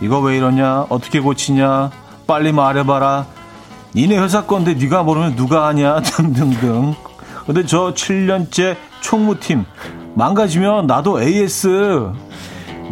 [0.00, 0.86] 이거 왜 이러냐?
[0.88, 1.92] 어떻게 고치냐?
[2.26, 3.35] 빨리 말해봐라.
[3.96, 6.02] 니네 회사 건데 네가 모르면 누가 하냐?
[6.04, 6.94] 등등등.
[7.46, 9.64] 근데 저 7년째 총무팀
[10.14, 12.10] 망가지면 나도 AS.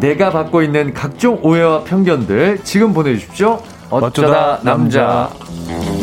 [0.00, 3.60] 내가 받고 있는 각종 오해와 편견들 지금 보내주십시오.
[3.90, 5.30] 어쩌다, 어쩌다 남자.
[5.68, 5.93] 남자.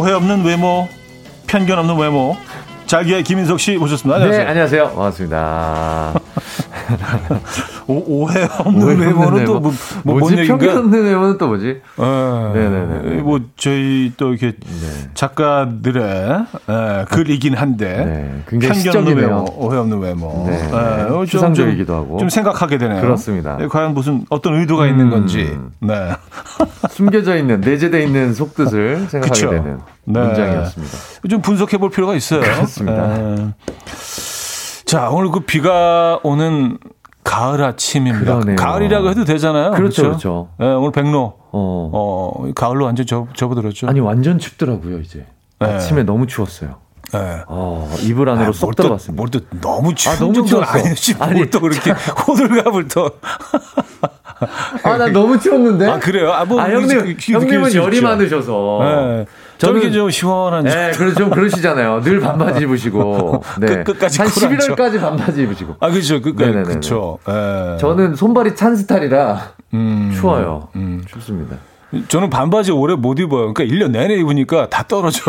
[0.00, 0.88] 오해 없는 외모,
[1.46, 2.34] 편견 없는 외모.
[2.86, 4.16] 자기의 김인석 씨 모셨습니다.
[4.16, 4.44] 안녕하세요.
[4.44, 4.84] 네, 안녕하세요.
[4.94, 6.14] 반갑습니다.
[7.86, 9.72] 오, 해 없는 외모는 또 뭐,
[10.04, 10.46] 뭐 뭐지?
[10.46, 11.80] 편견 없는 외모는 또 뭐지?
[11.96, 13.22] 네, 네네네.
[13.22, 15.10] 뭐 저희 또 이렇게 네.
[15.14, 20.46] 작가들의 네, 글이긴 한데 네, 굉장히 편견 없는 외모, 오해 없는 외모.
[20.48, 21.26] 네, 네.
[21.26, 23.00] 추상적이기도 하고 좀 생각하게 되네요.
[23.00, 23.56] 그렇습니다.
[23.56, 25.58] 네, 과연 무슨 어떤 의도가 음, 있는 건지.
[25.80, 26.10] 네.
[26.90, 29.50] 숨겨져 있는 내재되어 있는 속뜻을 생각하게 그쵸?
[29.50, 30.20] 되는 네.
[30.20, 30.98] 문장이었습니다.
[31.28, 32.40] 좀 분석해 볼 필요가 있어요.
[32.40, 33.18] 그렇습니다.
[33.18, 33.54] 네.
[34.90, 36.76] 자, 오늘 그 비가 오는
[37.22, 38.34] 가을 아침입니다.
[38.34, 38.56] 그러네요.
[38.56, 39.70] 가을이라고 해도 되잖아요.
[39.70, 40.48] 그렇죠, 그렇죠.
[40.58, 41.32] 네, 오늘 백로.
[41.52, 41.90] 어.
[41.92, 43.86] 어, 가을로 완전 접, 접어들었죠.
[43.86, 45.26] 아니, 완전 춥더라고요, 이제.
[45.60, 45.66] 네.
[45.66, 46.78] 아침에 너무 추웠어요.
[47.12, 47.18] 네.
[47.46, 49.16] 어, 이불 안으로 아, 쏙 들어갔습니다.
[49.16, 50.72] 뭘또 너무 추운 아, 너무 추웠어.
[50.72, 53.10] 아니지, 아니, 또 그렇게 호들갑을 또.
[54.82, 55.88] 아, 나 너무 추웠는데?
[55.88, 56.32] 아, 그래요?
[56.32, 58.80] 아, 뭐, 아 형님, 형님은 열이 많으셔서.
[58.82, 59.26] 네.
[59.60, 60.64] 저는 좀 시원한.
[60.64, 62.00] 네, 그래서 좀 그러시잖아요.
[62.02, 63.44] 늘 반바지 입으시고.
[63.60, 63.84] 네.
[63.84, 65.76] 끝, 까지 한 11월까지 반바지 입으시고.
[65.80, 66.20] 아, 그렇죠.
[66.20, 66.52] 끝까지.
[66.52, 67.18] 그렇죠.
[67.26, 67.76] 네.
[67.78, 70.68] 저는 손발이 찬 스타일이라 음, 추워요.
[70.76, 71.02] 음.
[71.06, 71.56] 춥습니다.
[72.08, 73.52] 저는 반바지 오래 못 입어요.
[73.52, 75.22] 그러니까 1년 내내 입으니까 다 떨어져.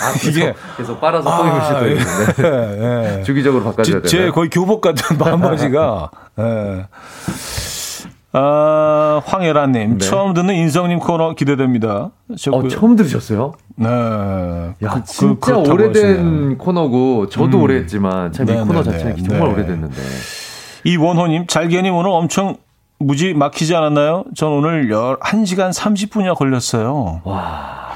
[0.00, 2.42] 아, 이게 계속 빨아서 또 입을 수도 있는데.
[2.48, 3.22] 예, 예.
[3.24, 4.08] 주기적으로 바꿔줘야 돼요.
[4.08, 6.10] 제 거의 교복 같은 반바지가.
[6.38, 6.86] 예.
[8.40, 10.06] 아, 황혜라님, 네.
[10.06, 12.10] 처음 듣는 인성님 코너 기대됩니다.
[12.52, 13.52] 어, 그, 처음 들으셨어요?
[13.74, 13.88] 네.
[13.88, 16.56] 야, 그, 진짜 그, 오래된.
[16.58, 17.62] 코너고, 저도 음.
[17.64, 19.22] 오래 했지만, 참이 코너 자체가 네.
[19.24, 19.96] 정말 오래됐는데.
[20.84, 22.56] 이원호님, 잘게님 오늘 엄청
[23.00, 24.24] 무지 막히지 않았나요?
[24.36, 27.22] 전 오늘 1시간 30분이나 걸렸어요.
[27.24, 27.88] 와.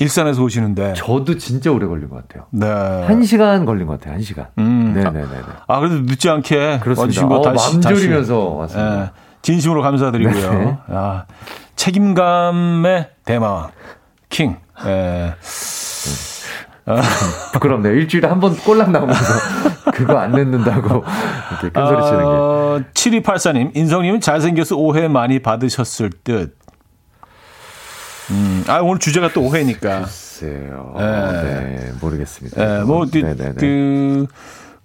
[0.00, 0.94] 일산에서 오시는데.
[0.94, 2.46] 저도 진짜 오래 걸린 것 같아요.
[2.50, 2.66] 네.
[2.66, 4.14] 한 시간 걸린 것 같아요.
[4.14, 4.46] 한 시간.
[4.58, 4.92] 음.
[4.94, 5.26] 네네네.
[5.66, 6.80] 아, 그래도 늦지 않게.
[6.82, 7.26] 그렇습니다.
[7.26, 8.96] 어, 다시, 맘 졸이면서 왔습니다.
[8.96, 9.10] 네.
[9.42, 10.52] 진심으로 감사드리고요.
[10.52, 10.78] 네.
[10.88, 11.24] 아,
[11.76, 13.68] 책임감의 대마
[14.28, 14.56] 킹.
[14.86, 15.34] 예.
[17.52, 17.92] 부끄럽네요.
[17.94, 19.20] 일주일에 한 번 꼴랑 나오면서
[19.92, 21.04] 그거 안 냈는다고
[21.50, 22.24] 이렇게 큰 소리 치는 게.
[22.24, 26.56] 어, 7284님, 인성님은 잘생겨서 오해 많이 받으셨을 듯.
[28.30, 30.00] 음, 아, 오늘 주제가 또 오해니까.
[30.00, 30.94] 글쎄요.
[30.98, 31.04] 네,
[31.42, 32.64] 네 모르겠습니다.
[32.64, 34.26] 네, 뭐, 그, 그,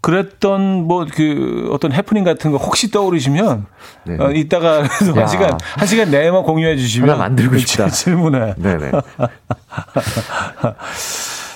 [0.04, 3.66] 그랬던 뭐 그 어떤 해프닝 같은 거 혹시 떠오르시면
[4.04, 8.56] 네 어, 이따가 한 시간 한 시간 내만 공유해 주시면 만들고 싶다 질문에.
[8.58, 8.92] 네네.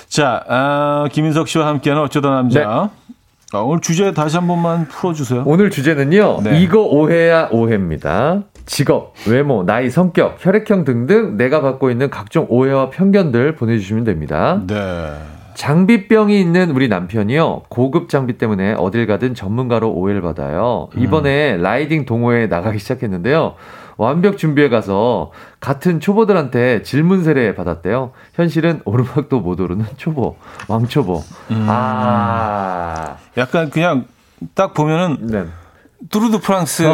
[0.08, 2.60] 자, 아, 김인석 씨와 함께하는 어쩌다 남자.
[2.60, 2.66] 네.
[3.52, 5.44] 아, 오늘 주제 다시 한 번만 풀어주세요.
[5.46, 6.40] 오늘 주제는요.
[6.42, 6.60] 네.
[6.60, 8.42] 이거 오해야 오해입니다.
[8.66, 14.60] 직업, 외모, 나이, 성격, 혈액형 등등 내가 갖고 있는 각종 오해와 편견들 보내주시면 됩니다.
[14.66, 15.12] 네.
[15.58, 17.62] 장비병이 있는 우리 남편이요.
[17.68, 20.88] 고급 장비 때문에 어딜 가든 전문가로 오해를 받아요.
[20.96, 21.62] 이번에 음.
[21.62, 23.56] 라이딩 동호회에 나가기 시작했는데요.
[23.96, 28.12] 완벽 준비해 가서 같은 초보들한테 질문 세례 받았대요.
[28.34, 30.36] 현실은 오르막도 못 오르는 초보,
[30.68, 31.24] 왕초보.
[31.50, 31.66] 음.
[31.68, 33.16] 아.
[33.36, 34.04] 약간 그냥
[34.54, 35.44] 딱 보면은 네.
[36.10, 36.84] 두르드 프랑스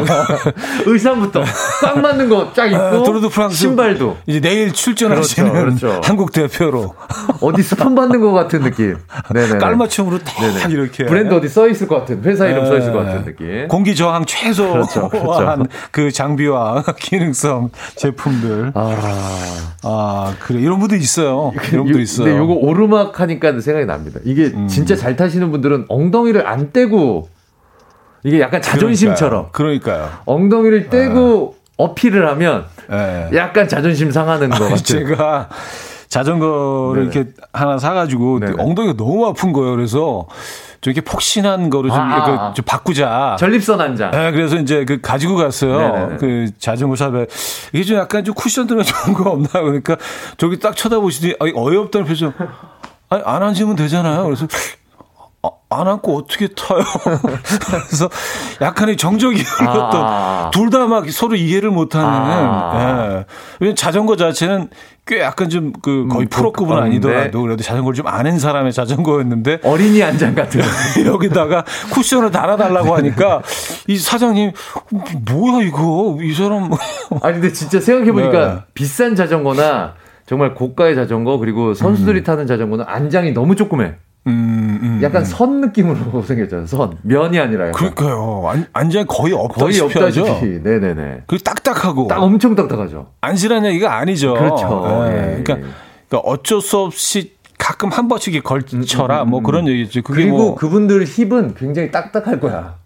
[0.86, 1.44] 의상부터
[1.82, 6.00] 딱 맞는 거 쫙 입고 아, 두르드 프랑스 신발도 이제 내일 출전하시는 그렇죠, 그렇죠.
[6.04, 6.94] 한국 대표로
[7.40, 8.96] 어디 스폰 받는 것 같은 느낌.
[9.34, 10.72] 네네 깔맞춤으로 딱 네네.
[10.72, 13.68] 이렇게 브랜드 어디 써 있을 것 같은 회사 이름 써 있을 것 같은 느낌.
[13.68, 15.66] 공기 저항 최소 그렇죠, 그렇죠.
[15.90, 18.72] 그 장비와 기능성 제품들.
[18.74, 21.52] 아, 아 그래 이런 분들 있어요.
[21.68, 22.24] 이런 분들 있어요.
[22.24, 24.20] 근데 요거 오르막 하니까 생각이 납니다.
[24.24, 24.66] 이게 음.
[24.68, 27.28] 진짜 잘 타시는 분들은 엉덩이를 안 떼고
[28.24, 29.50] 이게 약간 자존심처럼.
[29.52, 29.96] 그러니까요.
[29.96, 30.18] 그러니까요.
[30.24, 31.64] 엉덩이를 떼고 아.
[31.76, 33.30] 어필을 하면 네.
[33.34, 34.76] 약간 자존심 상하는 것 같아요.
[34.76, 35.48] 제가
[36.08, 37.12] 자전거를 네네.
[37.12, 39.74] 이렇게 하나 사가지고 엉덩이가 너무 아픈 거예요.
[39.74, 40.26] 그래서
[40.80, 43.36] 좀 이렇게 폭신한 거를 좀, 아, 좀 바꾸자.
[43.38, 44.10] 전립선 한 장.
[44.12, 45.78] 네, 그래서 이제 그 가지고 갔어요.
[45.78, 46.16] 네네네.
[46.18, 47.26] 그 자전거 샵에.
[47.72, 49.48] 이게 좀 약간 좀 쿠션 들어 좋은 거 없나?
[49.48, 49.96] 그러니까
[50.36, 52.32] 저기 딱 쳐다보시더니 어이없다는 표정.
[53.08, 54.24] 아니, 안 앉으면 되잖아요.
[54.24, 54.46] 그래서
[55.70, 56.80] 안 안고 어떻게 타요?
[57.66, 58.08] 그래서
[58.60, 60.50] 약간의 정적이 어떤 아.
[60.52, 62.06] 둘다 막 서로 이해를 못하는.
[62.08, 63.24] 아.
[63.62, 63.74] 예.
[63.74, 64.70] 자전거 자체는
[65.06, 70.02] 꽤 약간 좀 그 거의 음, 프로급은 아니더라도 그래도 자전거를 좀 아는 사람의 자전거였는데 어린이
[70.02, 70.62] 안장 같은
[71.04, 73.42] 여기다가 쿠션을 달아달라고 하니까
[73.86, 74.52] 이 사장님
[75.28, 76.70] 뭐야 이거 이 사람
[77.22, 78.60] 아니 근데 진짜 생각해 보니까 네.
[78.72, 79.94] 비싼 자전거나
[80.26, 82.24] 정말 고가의 자전거 그리고 선수들이 음.
[82.24, 83.94] 타는 자전거는 안장이 너무 조그매.
[85.04, 85.24] 약간 음.
[85.24, 86.66] 선 느낌으로 생겼잖아요.
[86.66, 87.94] 선 면이 아니라 약간.
[87.94, 88.48] 그러니까요.
[88.48, 90.46] 안, 안장 거의 없다시피 거의 없다시피.
[90.62, 91.22] 네네네.
[91.26, 92.08] 그 딱딱하고.
[92.08, 93.12] 딱 엄청 딱딱하죠.
[93.20, 94.34] 안실한 얘기가 아니죠.
[94.34, 95.04] 그렇죠.
[95.04, 95.38] 네.
[95.38, 95.42] 예.
[95.42, 95.68] 그러니까,
[96.08, 100.02] 그러니까 어쩔 수 없이 가끔 한 번씩 걸쳐라 음, 음, 뭐 그런 얘기죠.
[100.02, 102.76] 그리고 뭐 그분들 힙은 굉장히 딱딱할 거야.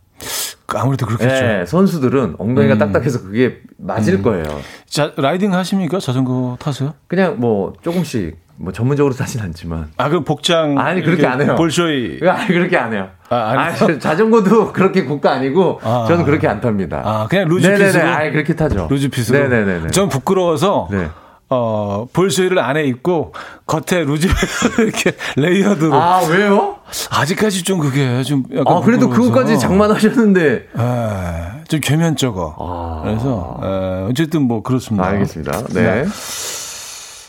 [0.75, 1.33] 아무래도 그렇겠죠.
[1.33, 2.79] 네, 선수들은 엉덩이가 음.
[2.79, 4.23] 딱딱해서 그게 맞을 음.
[4.23, 4.45] 거예요.
[4.87, 5.99] 자, 라이딩 하십니까?
[5.99, 6.95] 자전거 타세요?
[7.07, 9.91] 그냥 뭐 조금씩 뭐 전문적으로 타진 않지만.
[9.97, 10.79] 아, 그럼 복장.
[10.79, 11.55] 아니, 그렇게 안 해요.
[11.57, 12.19] 볼쇼이.
[12.29, 13.09] 아니, 그렇게 안 해요.
[13.31, 13.61] 아, 아니.
[13.61, 17.03] 아, 자전거도 그렇게 고가 아니고, 아, 저는 그렇게 안 탑니다.
[17.05, 18.09] 아, 그냥 루즈핏으로?
[18.09, 18.89] 아니, 그렇게 타죠.
[18.91, 19.49] 루즈핏으로?
[19.49, 19.91] 네네네.
[19.91, 20.89] 전 부끄러워서.
[20.91, 21.09] 네.
[21.51, 23.33] 어, 볼쇼이를 안에 입고
[23.67, 24.29] 겉에 loose
[24.83, 25.95] 이렇게 layered로.
[25.95, 26.77] 아, 왜요?
[27.11, 29.09] 아직까지 좀 그게 좀 약간 아, 그래도.
[29.09, 30.53] 그것까지 장만하셨는데.
[30.55, 32.57] 에, 좀 겸연쩍어.
[32.59, 33.01] 아.
[33.03, 35.07] 그래서 에, 어쨌든 뭐 그렇습니다.
[35.07, 35.63] 알겠습니다.
[35.73, 36.05] 네.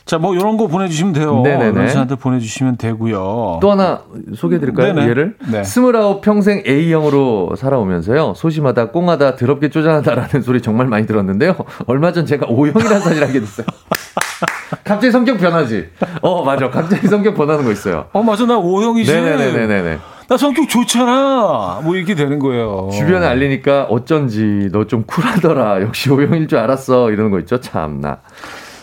[0.09, 0.15] 네.
[0.15, 1.41] 자, 뭐 이런 거 보내주시면 돼요.
[1.43, 1.93] 네네네.
[1.93, 3.59] 한테 보내주시면 되고요.
[3.61, 4.01] 또 하나
[4.35, 4.93] 소개해드릴까요?
[4.93, 5.07] 네네.
[5.07, 5.63] 예를 네.
[5.63, 8.33] 스물아홉 평생 A형으로 살아오면서요.
[8.35, 11.55] 소심하다, 꽁하다, 더럽게 쪼잔하다라는 소리 정말 많이 들었는데요.
[11.85, 13.67] 얼마 전 제가 O형이라는 사실을 알게 됐어요.
[14.83, 15.89] 갑자기 성격 변하지.
[16.21, 16.69] 어, 맞아.
[16.71, 18.05] 갑자기 성격 변하는 거 있어요.
[18.11, 18.45] 어, 맞아.
[18.47, 19.11] 나 O형이지.
[19.13, 19.97] 네네네네네.
[20.27, 21.81] 나 성격 좋잖아.
[21.83, 22.89] 뭐 이렇게 되는 거예요.
[22.91, 25.81] 주변에 알리니까 어쩐지 너 좀 쿨하더라.
[25.81, 27.11] 역시 O형일 줄 알았어.
[27.11, 27.59] 이러는 거 있죠.
[27.59, 28.17] 참나.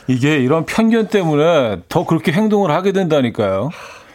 [0.09, 3.71] 이게 이런 편견 때문에 더 그렇게 행동을 하게 된다니까요.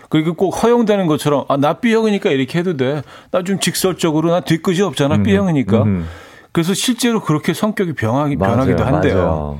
[0.09, 3.01] 그리고 꼭 허용되는 것처럼 아, 나 B형이니까 이렇게 해도 돼.
[3.31, 5.15] 나 좀 직설적으로 나 뒤끝이 없잖아.
[5.15, 5.83] 음, B형이니까.
[5.83, 6.05] 음.
[6.51, 9.57] 그래서 실제로 그렇게 성격이 변하기, 맞아요, 변하기도 한대요.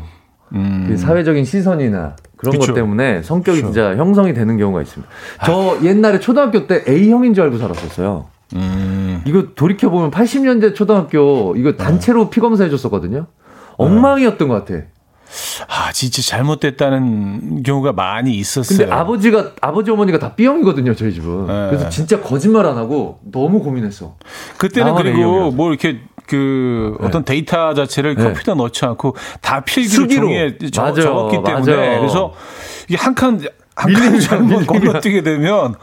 [0.53, 0.85] 음.
[0.89, 2.67] 그 사회적인 시선이나 그런 그쵸.
[2.67, 3.71] 것 때문에 성격이 그쵸.
[3.73, 5.09] 진짜 형성이 되는 경우가 있습니다.
[5.45, 5.83] 저 아.
[5.83, 8.25] 옛날에 초등학교 때 A형인 줄 알고 살았었어요.
[8.55, 9.21] 음.
[9.25, 13.27] 이거 돌이켜 보면 80년대 초등학교 이거 단체로 피 검사 해 줬었거든요.
[13.77, 14.83] 엉망이었던 것 같아.
[15.67, 18.77] 아, 진짜 잘못됐다는 경우가 많이 있었어요.
[18.79, 21.47] 근데 아버지가 아버지 어머니가 다 B형이거든요, 저희 집은.
[21.47, 21.67] 네.
[21.69, 24.15] 그래서 진짜 거짓말 안 하고 너무 고민했어.
[24.57, 25.51] 그때는 그리고 A형이라서.
[25.55, 28.23] 뭐 이렇게 그 어떤 데이터 자체를 네.
[28.23, 30.07] 컴퓨터 넣지 않고 다 필기로.
[30.07, 30.95] 종이에 적.
[30.95, 31.99] 적었기 때문에 맞아요.
[31.99, 32.33] 그래서
[32.87, 33.41] 이게 한 칸
[33.75, 34.67] 한칸 밀리면 잘못.
[34.67, 35.75] 건너뛰게 되면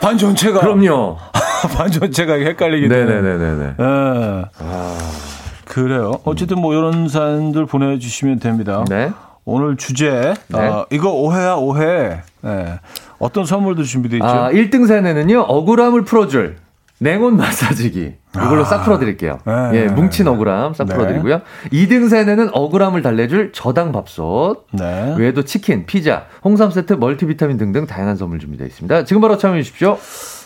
[0.00, 1.16] 반 전체가 그럼요.
[1.76, 3.06] 반 전체가 헷갈리게 되는.
[3.22, 3.74] 네네네네.
[3.80, 5.35] 예.
[5.76, 6.20] 그래요.
[6.24, 8.82] 어쨌든 뭐 이런 사연들 보내주시면 됩니다.
[8.88, 9.12] 네.
[9.44, 10.58] 오늘 주제 네.
[10.58, 12.22] 어, 이거 오해야 오해.
[12.46, 12.80] 예.
[13.18, 14.26] 어떤 선물도 준비되어 있죠?
[14.26, 16.56] 아, 1등 사연에는요, 억울함을 풀어줄
[16.98, 18.14] 냉온 마사지기.
[18.34, 19.40] 이걸로 싹 풀어드릴게요.
[19.44, 19.70] 네.
[19.74, 20.94] 예, 뭉친 억울함 싹 네.
[20.94, 21.42] 풀어드리고요.
[21.70, 24.68] 2등 사연에는 억울함을 달래줄 저당 밥솥.
[24.72, 25.14] 네.
[25.18, 29.04] 외에도 치킨, 피자, 홍삼 세트, 멀티비타민 등등 다양한 선물 준비되어 있습니다.
[29.04, 29.98] 지금 바로 참여해 주십시오.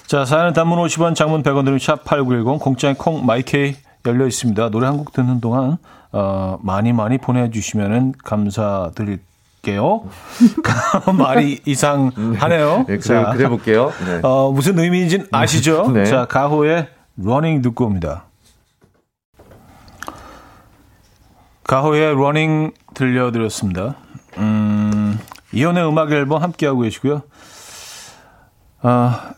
[0.08, 3.76] 자, 사연은 단문 50원, 장문 100원 드는 샵8910 공짜인 콩 마이케이
[4.06, 4.70] 열려 있습니다.
[4.70, 5.76] 노래 한 곡 듣는 동안
[6.12, 10.08] 어, 많이 많이 보내주시면 감사드릴게요.
[11.16, 12.78] 말이 이상하네요.
[12.88, 13.92] 네, 그래, 자, 그래 볼게요.
[14.06, 14.20] 네.
[14.22, 15.90] 어, 무슨 의미인지는 아시죠?
[15.92, 16.04] 네.
[16.06, 18.24] 자, 가호의 Running 듣고 옵니다.
[21.64, 23.96] 가호의 Running 들려드렸습니다.
[24.38, 25.18] 음,
[25.52, 27.22] 이연의 음악 앨범 함께하고 계시고요.
[28.82, 29.32] 아,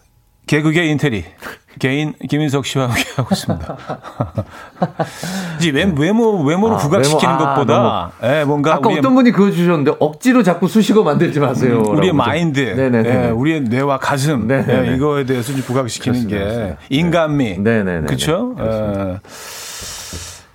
[0.53, 1.25] 개그계 인텔리.
[1.79, 3.77] 개그맨 김인석 씨와 함께하고 있습니다.
[5.59, 9.51] 이제 외, 외모, 외모로 아, 부각시키는 외모, 아, 것보다, 예, 뭔가 아까 어떤 분이 그거
[9.51, 11.79] 주셨는데 억지로 자꾸 수식어 만들지 마세요.
[11.79, 13.09] 음, 우리의 마인드, 네네네.
[13.09, 14.47] 예, 우리의 뇌와 가슴.
[14.51, 16.77] 예, 이거에 대해서 좀 부각시키는 그렇습니다, 게.
[16.91, 18.07] 인간미, 네네네.
[18.07, 18.55] 그렇죠?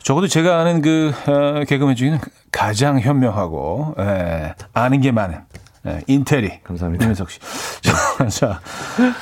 [0.04, 2.20] 적어도 제가 아는 그 어, 개그맨 중에는
[2.52, 5.40] 가장 현명하고 예, 아는 게 많은
[5.88, 6.60] 예, 인테리.
[6.64, 7.04] 감사합니다.
[7.06, 7.40] 김현석 씨.
[7.82, 8.62] 자, 자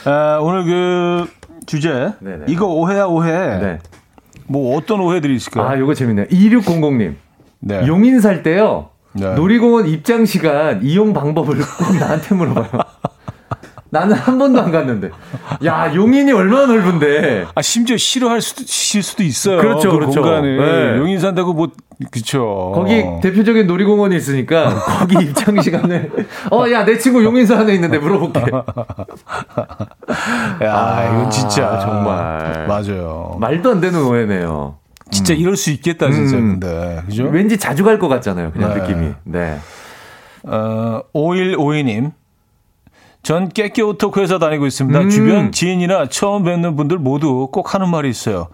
[0.06, 1.28] 아, 오늘 그
[1.66, 2.46] 주제 네네.
[2.48, 3.32] 이거 오해야 오해.
[3.60, 3.80] 네.
[4.48, 5.68] 뭐 어떤 오해들이 있을까요?
[5.68, 6.28] 아, 요거 재밌네요.
[6.28, 7.16] 2600님.
[7.60, 7.88] 네.
[7.88, 8.90] 용인 살 때요.
[9.14, 9.34] 네.
[9.34, 12.84] 놀이공원 입장 시간 이용 방법을 꼭 나한테 물어봐요.
[14.00, 15.10] 나는 한 번도 안 갔는데.
[15.64, 17.46] 야, 용인이 얼마나 넓은데.
[17.56, 19.58] 아 심지어 싫어할 수도 실 수도 있어요.
[19.62, 20.22] 그렇죠, 그 그렇죠.
[20.22, 20.58] 공간을
[20.94, 21.00] 네.
[21.00, 21.70] 용인 산다고 뭐
[22.12, 22.74] 그렇죠.
[22.76, 26.12] 거기 대표적인 놀이공원이 있으니까 거기 입장 시간을
[26.52, 28.42] 어, 야, 내 친구 용인사 안에 있는데 물어볼게.
[30.64, 32.68] 야 이건 진짜 아, 정말.
[32.68, 33.38] 맞아요.
[33.40, 34.76] 말도 안 되는 오해네요.
[35.12, 36.60] 진짜 이럴 수 있겠다 진짜 음.
[36.60, 37.24] 근데 그죠?
[37.32, 38.52] 왠지 자주 갈 것 같잖아요.
[38.52, 38.82] 그냥 네.
[38.82, 39.14] 느낌이.
[39.24, 39.58] 네.
[40.44, 42.12] 어 5152님
[43.26, 45.00] 전 깨깨 오토크 회사 다니고 있습니다.
[45.00, 45.10] 음.
[45.10, 48.50] 주변 지인이나 처음 뵙는 분들 모두 꼭 하는 말이 있어요.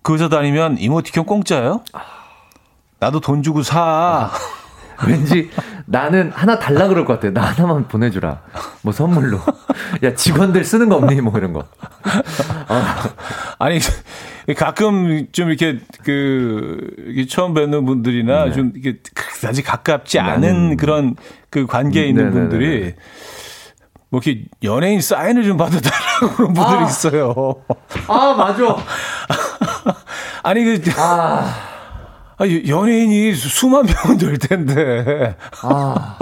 [0.00, 1.82] 그 회사 다니면 이모티콘 공짜예요?
[2.98, 4.30] 나도 돈 주고 사.
[5.06, 5.50] 왠지
[5.84, 7.30] 나는 하나 달라 그럴 것 같아.
[7.38, 8.40] 나 하나만 보내주라.
[8.80, 9.40] 뭐 선물로.
[10.04, 11.20] 야, 직원들 쓰는 거 없니?
[11.20, 11.66] 뭐 이런 거.
[13.58, 13.78] 아니
[14.56, 18.52] 가끔 좀 이렇게 그 처음 뵙는 분들이나 네.
[18.52, 19.00] 좀 이게
[19.44, 21.14] 아직 가깝지 않은 그런
[21.50, 22.48] 그 관계에 있는 네네네네.
[22.48, 22.94] 분들이
[24.08, 26.86] 뭐 이렇게 연예인 사인을 좀 받아달라고 그런 분들이 아.
[26.86, 27.54] 있어요.
[28.06, 28.76] 아, 맞아.
[30.42, 31.52] 아니 그 아,
[32.38, 35.36] 아니, 연예인이 수- 수만 명은 될 텐데.
[35.62, 36.16] 아.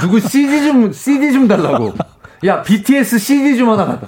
[0.00, 1.92] 누구 CD 좀, CD 좀 달라고.
[2.44, 4.06] 야, BTS CD 좀 하나 갖다.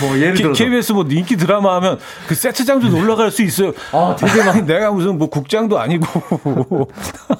[0.00, 0.52] 뭐, 예를 들어서.
[0.64, 3.72] KBS 뭐 인기 드라마 하면 그 세트장도 올라갈 수 있어요.
[3.92, 6.06] 아, 되게 막- 아니, 내가 무슨 뭐 국장도 아니고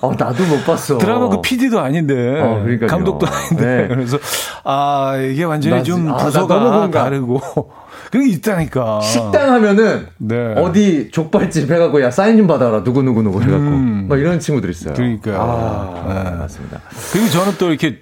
[0.01, 0.99] 어, 나도 못 봤어.
[0.99, 2.89] 드라마 그 PD도 아닌데 어, 그러니까요.
[2.89, 3.89] 감독도 아닌데 네.
[3.89, 4.19] 그래서
[4.63, 6.91] 아 이게 완전히 나좀 지- 아, 나 부서가 너무 공감.
[7.05, 7.41] 다르고
[8.13, 9.01] 그런 게 있다니까.
[9.01, 10.55] 식당 하면은 네.
[10.57, 14.07] 어디 족발집 해갖고 야 사인 좀 받아라 누구 누구 누구 해갖고 음.
[14.09, 14.95] 막 이런 친구들 있어요.
[14.95, 15.37] 그러니까요.
[15.41, 16.31] 아, 네.
[16.39, 16.81] 맞습니다.
[17.13, 17.99] 그리고 저는 또 이렇게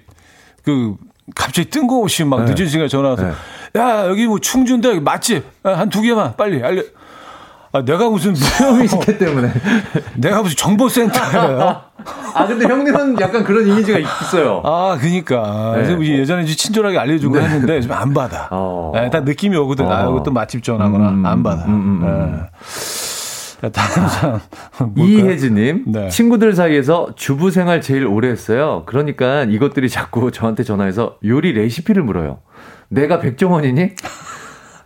[0.63, 0.95] 그
[1.35, 2.53] 갑자기 뜬금없이 막 네.
[2.53, 3.79] 늦은 시간에 전화 와서 네.
[3.81, 6.81] 야 여기 뭐 충주인데 맛집 한 두 개만 빨리 알려.
[7.73, 9.51] 아 내가 무슨 수염이 있기 때문에.
[10.15, 11.81] 내가 무슨 정보센터예요?
[12.33, 14.61] 아 근데 형님은 약간 그런 이미지가 있어요.
[14.63, 15.73] 아, 그니까.
[15.75, 15.83] 네.
[15.83, 18.47] 그래서 예전에 친절하게 알려주고 했는데 좀 안 받아.
[18.51, 18.91] 어.
[18.95, 19.85] 네, 다 느낌이 오거든.
[19.91, 20.11] 아, 어.
[20.11, 21.65] 이것도 맛집 전화거나 음, 안 받아.
[21.65, 21.71] 음,
[22.03, 22.43] 음,
[23.61, 24.39] 사람.
[24.77, 25.05] 뭘까요?
[25.05, 26.09] 이혜진님 네.
[26.09, 28.83] 친구들 사이에서 주부 생활 제일 오래 했어요.
[28.85, 32.39] 그러니까 이것들이 자꾸 저한테 전화해서 요리 레시피를 물어요.
[32.89, 33.91] 내가 백종원이니?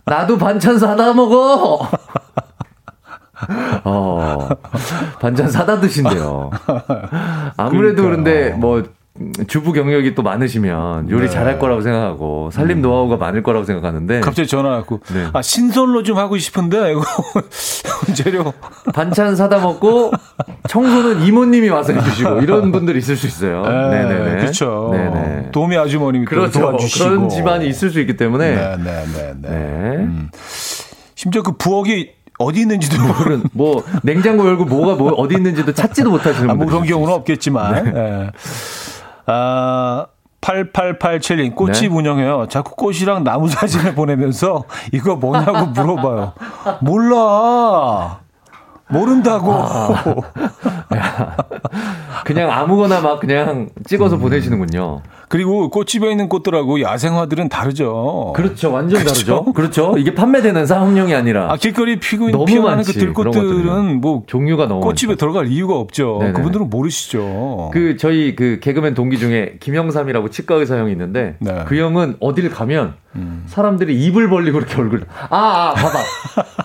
[0.04, 1.88] 나도 반찬 사다 먹어.
[3.84, 4.48] 어
[5.20, 6.50] 반찬 사다 드신대요.
[7.56, 8.02] 아무래도 그러니까요.
[8.02, 8.82] 그런데 뭐
[9.46, 11.28] 주부 경력이 또 많으시면 요리 네.
[11.28, 15.00] 잘할 거라고 생각하고 살림 노하우가 많을 거라고 생각하는데 갑자기 전화 왔고.
[15.12, 15.28] 네.
[15.34, 17.02] 아, 신설로 좀 하고 싶은데, 이거
[18.14, 18.52] 재료.
[18.94, 20.12] 반찬 사다 먹고
[20.66, 23.62] 청소는 이모님이 와서 해주시고 이런 분들 있을 수 있어요.
[23.62, 24.40] 네 네네.
[24.40, 24.90] 그렇죠.
[24.92, 25.50] 네네.
[25.52, 26.60] 도우미 아주머님이 또 그렇죠.
[26.60, 27.04] 도와주시고.
[27.08, 28.54] 그런 집안이 있을 수 있기 때문에.
[28.54, 29.48] 네, 네, 네, 네.
[29.50, 30.08] 네.
[31.14, 36.50] 심지어 그 부엌이 어디 있는지도 모르는 뭐 냉장고 열고 뭐가 뭐 어디 있는지도 찾지도 못하시는
[36.50, 37.92] 아, 뭐 그런 경우는 없겠지만.
[37.92, 38.30] 네.
[39.26, 40.06] 아,
[40.40, 41.98] 8887님, 꽃집 네.
[41.98, 42.46] 운영해요.
[42.48, 46.32] 자꾸 꽃이랑 나무 사진을 보내면서 이거 뭐냐고 물어봐요.
[46.80, 48.18] 몰라.
[48.88, 49.52] 모른다고.
[52.24, 55.02] 그냥 아무거나 막 그냥 찍어서 보내시는군요.
[55.28, 58.34] 그리고 꽃집에 있는 꽃들하고 야생화들은 다르죠.
[58.36, 58.70] 그렇죠.
[58.70, 59.14] 완전 그렇죠?
[59.14, 59.52] 다르죠.
[59.54, 59.94] 그렇죠.
[59.96, 64.00] 이게 판매되는 사업용이 아니라 아, 길거리 피고 너무 피어나는 그 들꽃들은.
[64.00, 65.18] 뭐 종류가 너무 꽃집에 많죠.
[65.18, 66.18] 들어갈 이유가 없죠.
[66.20, 66.32] 네네.
[66.32, 67.70] 그분들은 모르시죠.
[67.72, 71.50] 그 저희 그 개그맨 동기 중에 김영삼이라고 치과 의사 형이 있는데 네.
[71.50, 71.64] 음.
[71.66, 72.94] 그 형은 어딜 가면
[73.46, 75.98] 사람들이 입을 벌리고 이렇게 얼굴 아, 아 봐봐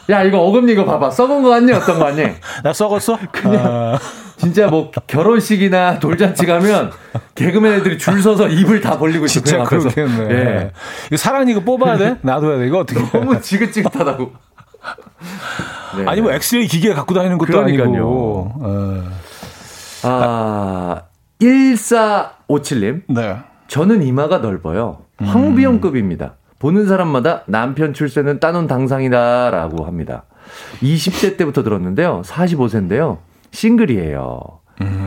[0.09, 2.23] 야 이거 어금니 이거 봐봐 썩은 거 같니 어떤 거 같니
[2.63, 3.17] 나 썩었어?
[3.31, 3.97] 그냥
[4.37, 6.91] 진짜 뭐 결혼식이나 돌잔치 가면
[7.35, 9.63] 개그맨 애들이 줄 서서 입을 다 벌리고 있어 진짜.
[9.63, 10.29] 그렇겠네.
[10.29, 10.71] 예.
[11.07, 12.17] 이거 사랑 이거 뽑아야 돼?
[12.21, 12.67] 놔둬야 돼?
[12.67, 12.99] 이거 어떻게?
[12.99, 13.09] 해?
[13.11, 14.31] 너무 지긋지긋하다고
[15.97, 16.05] 네.
[16.07, 17.87] 아니 뭐 엑스레이 기계 갖고 다니는 것도 그러니까요.
[17.87, 18.51] 아니고.
[18.61, 19.03] 어.
[20.03, 21.01] 아
[21.41, 23.37] 1457님 네.
[23.67, 24.99] 저는 이마가 넓어요.
[25.19, 26.35] 황비용급입니다.
[26.59, 30.23] 보는 사람마다 남편 출세는 따놓은 당상이다라고 합니다.
[30.81, 32.21] 20대 때부터 들었는데요.
[32.25, 33.17] 45세인데요.
[33.51, 34.39] 싱글이에요.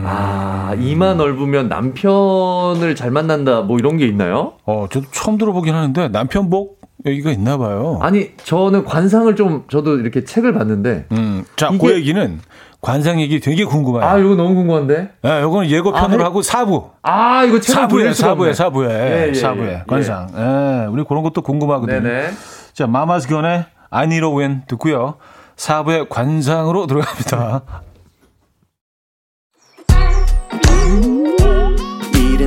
[0.03, 4.53] 아, 이마 넓으면 남편을 잘 만난다, 뭐 이런 게 있나요?
[4.65, 7.97] 어, 저도 처음 들어보긴 하는데 남편복 여기가 있나 봐요.
[8.01, 11.45] 아니, 저는 관상을 좀, 저도 이렇게 책을 봤는데, 음.
[11.55, 12.39] 자, 이게- 그 얘기는
[12.81, 14.03] 관상 얘기 되게 궁금해요.
[14.03, 15.11] 아, 이거 너무 궁금한데?
[15.25, 16.89] 예, 요거는 예고편으로 아, 해- 하고 사부.
[17.03, 18.53] 아, 이거 사부에, 사부에.
[18.53, 19.83] 사부에, 예, 예, 사부에, 예.
[19.87, 20.27] 관상.
[20.35, 22.01] 예, 우리 그런 것도 궁금하거든요.
[22.01, 22.31] 네네.
[22.73, 25.15] 자, 마마스 견의 I need a win 듣고요.
[25.55, 27.61] 사부의 관상으로 들어갑니다.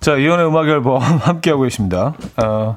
[0.00, 2.14] 자, 이연의 음악 앨범 함께하고 계십니다.
[2.42, 2.76] 어,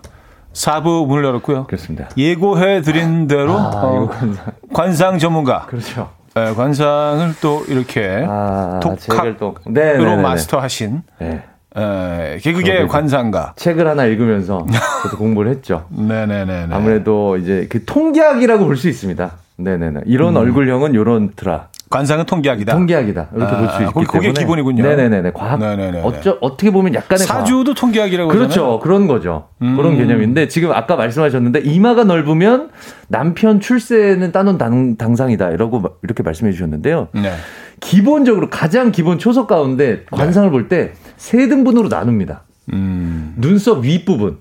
[0.54, 1.66] 4부 문을 열었고요.
[1.66, 2.10] 그렇습니다.
[2.18, 4.46] 예고해 드린 대로 아, 어, 관상.
[4.74, 6.10] 관상 전문가 그렇죠.
[6.36, 8.96] 예, 관상을 또 이렇게 아, 또.
[8.96, 10.22] 독학으로 네, 네, 네, 네.
[10.22, 11.44] 마스터하신 네.
[11.78, 12.86] 예, 개그계.
[12.88, 13.54] 관상가.
[13.56, 14.66] 책을 하나 읽으면서
[15.04, 15.86] 저도 공부를 했죠.
[15.90, 16.68] 네네네.
[16.74, 19.32] 아무래도 이제 그 통계학이라고 볼 수 있습니다.
[19.58, 20.02] 네네네.
[20.06, 21.68] 이런 얼굴형은 요런 드라.
[21.90, 22.74] 관상은 통계학이다.
[22.74, 23.28] 통계학이다.
[23.36, 24.40] 이렇게 아, 볼수 있기 그게- 그게 때문에.
[24.42, 24.84] 기본이군요.
[24.84, 25.32] 네네네.
[25.34, 25.60] 과학.
[25.60, 26.02] 네네네.
[26.04, 27.42] 어쩌, 어떻게 보면 약간의 과학.
[27.42, 28.48] 사주도 통계학이라고 그렇죠.
[28.62, 28.80] 하잖아요.
[28.80, 29.50] 그런 거죠.
[29.62, 29.76] 음.
[29.76, 32.70] 그런 개념인데 지금 아까 말씀하셨는데 이마가 넓으면
[33.10, 35.52] 남편 출세는 따놓은 당, 당상이다.
[35.52, 37.10] 이러고 마- 이렇게 말씀해 주셨는데요.
[37.14, 37.32] 네.
[37.80, 42.44] 기본적으로 가장 기본 초석 가운데 관상을 볼 때 세 등분으로 나눕니다.
[42.74, 43.34] 음.
[43.38, 44.40] 눈썹 윗부분,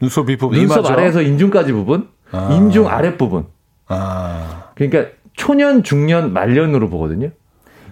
[0.00, 0.92] 눈썹 비법 눈썹 이마죠?
[0.92, 2.48] 아래에서 인중까지 부분, 아.
[2.52, 3.44] 인중 아랫부분.
[3.88, 4.64] 아.
[4.74, 7.30] 그러니까 초년, 중년, 말년으로 보거든요.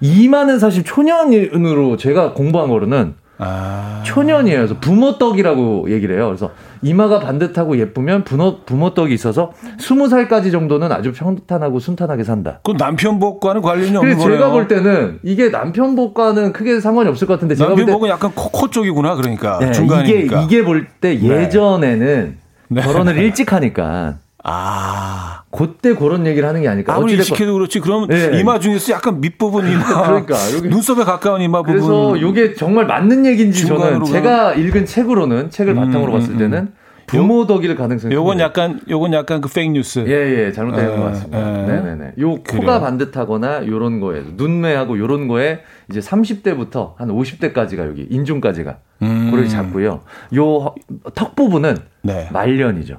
[0.03, 4.03] 이마는 사실 초년으로 제가 공부한 거로는 아.
[4.05, 4.59] 초년이에요.
[4.59, 6.27] 그래서 부모떡이라고 얘기를 해요.
[6.27, 6.51] 그래서
[6.83, 12.61] 이마가 반듯하고 예쁘면 부모, 부모떡이 있어서 스무 살까지 정도는 아주 평탄하고 순탄하게 산다.
[12.65, 14.31] 그 남편복과는 관련이 없는 거예요.
[14.31, 18.69] 제가 볼 때는 이게 남편복과는 크게 상관이 없을 것 같은데 제가 남편복은 약간 코 코
[18.71, 20.43] 쪽이구나 그러니까 네, 이게 중간이니까.
[20.43, 21.23] 이게 볼때 네.
[21.23, 22.37] 예전에는
[22.69, 22.81] 네.
[22.83, 24.17] 결혼을 일찍 하니까
[24.49, 25.43] 아.
[25.51, 26.95] 그때 그런 얘기를 하는 게 아닐까.
[26.95, 27.81] 아무리 일찍해도 그렇지.
[27.81, 28.39] 그럼 네.
[28.39, 29.83] 이마 중에서 약간 밑부분 이마.
[30.07, 31.75] 그러니까, 여기- 눈썹에 가까운 이마 부분.
[31.75, 36.39] 그래서 요게 정말 맞는 얘기인지 저는 제가 읽은 책으로는 책을 음, 바탕으로 음, 봤을 음.
[36.39, 36.73] 때는
[37.07, 38.41] 부모 덕일 가능성이 요건.
[38.41, 40.05] 약간 요건 약간 그 페이크 뉴스.
[40.09, 41.39] 예, 예, 잘못된 에, 것 같습니다.
[41.39, 41.67] 에.
[41.67, 42.13] 네 네 네.
[42.19, 42.61] 요 그래요.
[42.61, 48.77] 코가 반듯하거나 요런 거에, 눈매하고 요런 거에 이제 30대부터 한 50대까지가 여기, 인중까지가.
[49.03, 49.29] 음.
[49.31, 50.01] 그렇게 잡고요.
[50.37, 50.75] 요
[51.15, 52.29] 턱 부분은 네.
[52.33, 52.99] 말년이죠.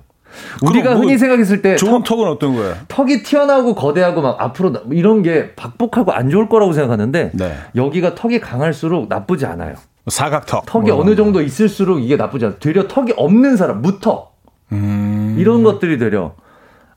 [0.61, 2.75] 우리가 뭐 흔히 생각했을 때 좋은 턱 은 어떤 거예요?
[2.88, 7.53] 턱, 이 튀어나오고 거대하고 막 앞으로 나- 이런 게 박복하고 안 좋을 거라고 생각하는데 네.
[7.75, 9.75] 여기가 턱이 강할수록 나쁘지 않아요.
[10.07, 10.65] 사각턱.
[10.65, 12.59] 턱이 뭐 어느 정도 있을수록 이게 나쁘지 않아요.
[12.59, 14.35] 되려 턱이 없는 사람, 무턱.
[14.71, 15.35] 음.
[15.38, 16.33] 이런 것들이 되려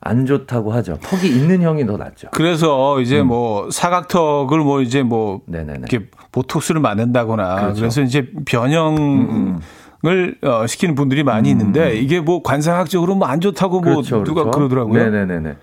[0.03, 0.97] 안 좋다고 하죠.
[1.03, 2.29] 턱이 있는 형이 더 낫죠.
[2.31, 5.39] 그래서 이제 뭐 사각턱을 뭐 이제 뭐 음.
[5.51, 5.85] 네네네.
[5.89, 7.69] 이렇게 보톡스를 맞는다거나 그렇죠.
[7.69, 9.59] 음, 그래서 이제 변형
[10.03, 15.03] 을 어, 시키는 분들이 많이 있는데 이게 뭐 관상학적으로 뭐 안 좋다고 뭐 누가 그러더라고요.
[15.03, 15.57] 네네네네.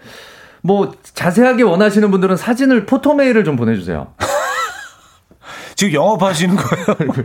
[0.63, 4.09] 뭐 자세하게 원하시는 분들은 사진을 포토 메일을 좀 보내주세요.
[5.75, 6.87] 지금 영업하시는 거예요?
[6.99, 7.25] 얼굴,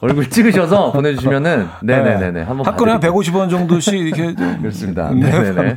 [0.00, 2.42] 얼굴 찍으셔서 보내주시면은 네네네네 네.
[2.42, 5.10] 한번 한 건에 한 150원 정도씩 이렇게 그렇습니다.
[5.10, 5.74] 네, 네네네.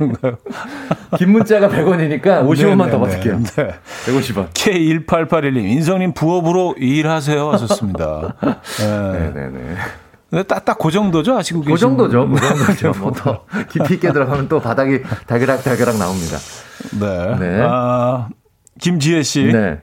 [1.18, 3.40] 긴 문자가 100원이니까 50원만 더 받을게요.
[3.42, 3.74] 네.
[4.06, 4.50] 150원.
[4.54, 7.52] K1881님, 인성님 부업으로 일하세요.
[7.52, 8.36] 하셨습니다.
[8.80, 9.32] 네.
[9.34, 9.76] 네네네.
[10.34, 11.38] 근데 딱, 딱 그 정도죠?
[11.38, 12.28] 아시고 계신 그 정도죠.
[12.28, 12.42] 그 분?
[12.42, 12.92] 정도죠.
[13.00, 16.38] 뭐더 깊이 있게 들어가면 또 바닥이 다그락 다그락 나옵니다.
[17.00, 17.36] 네.
[17.40, 17.62] 네.
[17.64, 18.30] 아,
[18.82, 19.44] 김지혜 씨.
[19.44, 19.80] 네.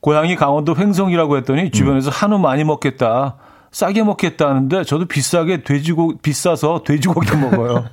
[0.00, 3.36] 고향이 강원도 횡성이라고 했더니 주변에서 한우 많이 먹겠다.
[3.70, 7.84] 싸게 먹겠다 하는데 저도 비싸게 돼지고 비싸서 돼지고기 먹어요.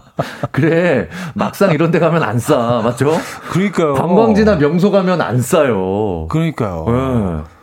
[0.52, 1.08] 그래.
[1.32, 2.82] 막상 이런 데 가면 안 싸.
[2.84, 3.16] 맞죠?
[3.50, 3.94] 그러니까요.
[3.94, 6.28] 관광지나 명소 가면 안 싸요.
[6.28, 6.84] 그러니까요.
[6.86, 7.53] 네.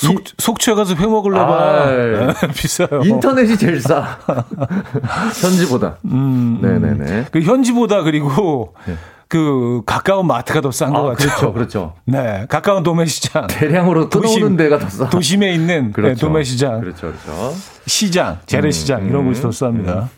[0.00, 1.84] 속, 속초에 가서 회 먹으려봐.
[1.84, 1.96] 아이.
[1.96, 3.02] 네, 비싸요.
[3.04, 4.18] 인터넷이 제일 싸.
[5.42, 5.96] 현지보다.
[6.06, 7.26] 음, 네네네.
[7.30, 8.94] 그 현지보다 그리고 네.
[9.30, 11.16] 그 가까운 마트가 더 싼것 아, 같아요.
[11.28, 11.94] 그렇죠, 그렇죠.
[12.04, 13.46] 네, 가까운 도매시장.
[13.46, 15.08] 대량으로 끊어오는 데가 더 싸.
[15.08, 16.26] 도심에 있는 네, 그렇죠.
[16.26, 17.54] 도매시장, 그렇죠, 그렇죠.
[17.86, 20.08] 시장, 재래시장 이런 곳이 더 쌉니다.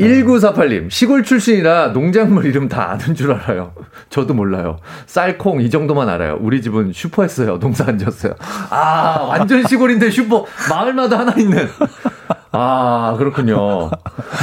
[0.00, 3.72] 1948님, 시골 출신이라 농작물 이름 다 아는 줄 알아요.
[4.08, 4.78] 저도 몰라요.
[5.04, 6.38] 쌀, 콩, 이 정도만 알아요.
[6.40, 7.58] 우리 집은 슈퍼했어요.
[7.58, 8.32] 농사 안 지었어요.
[8.70, 10.46] 아, 완전 시골인데 슈퍼.
[10.70, 11.68] 마을마다 하나 있는.
[12.50, 13.90] 아, 그렇군요.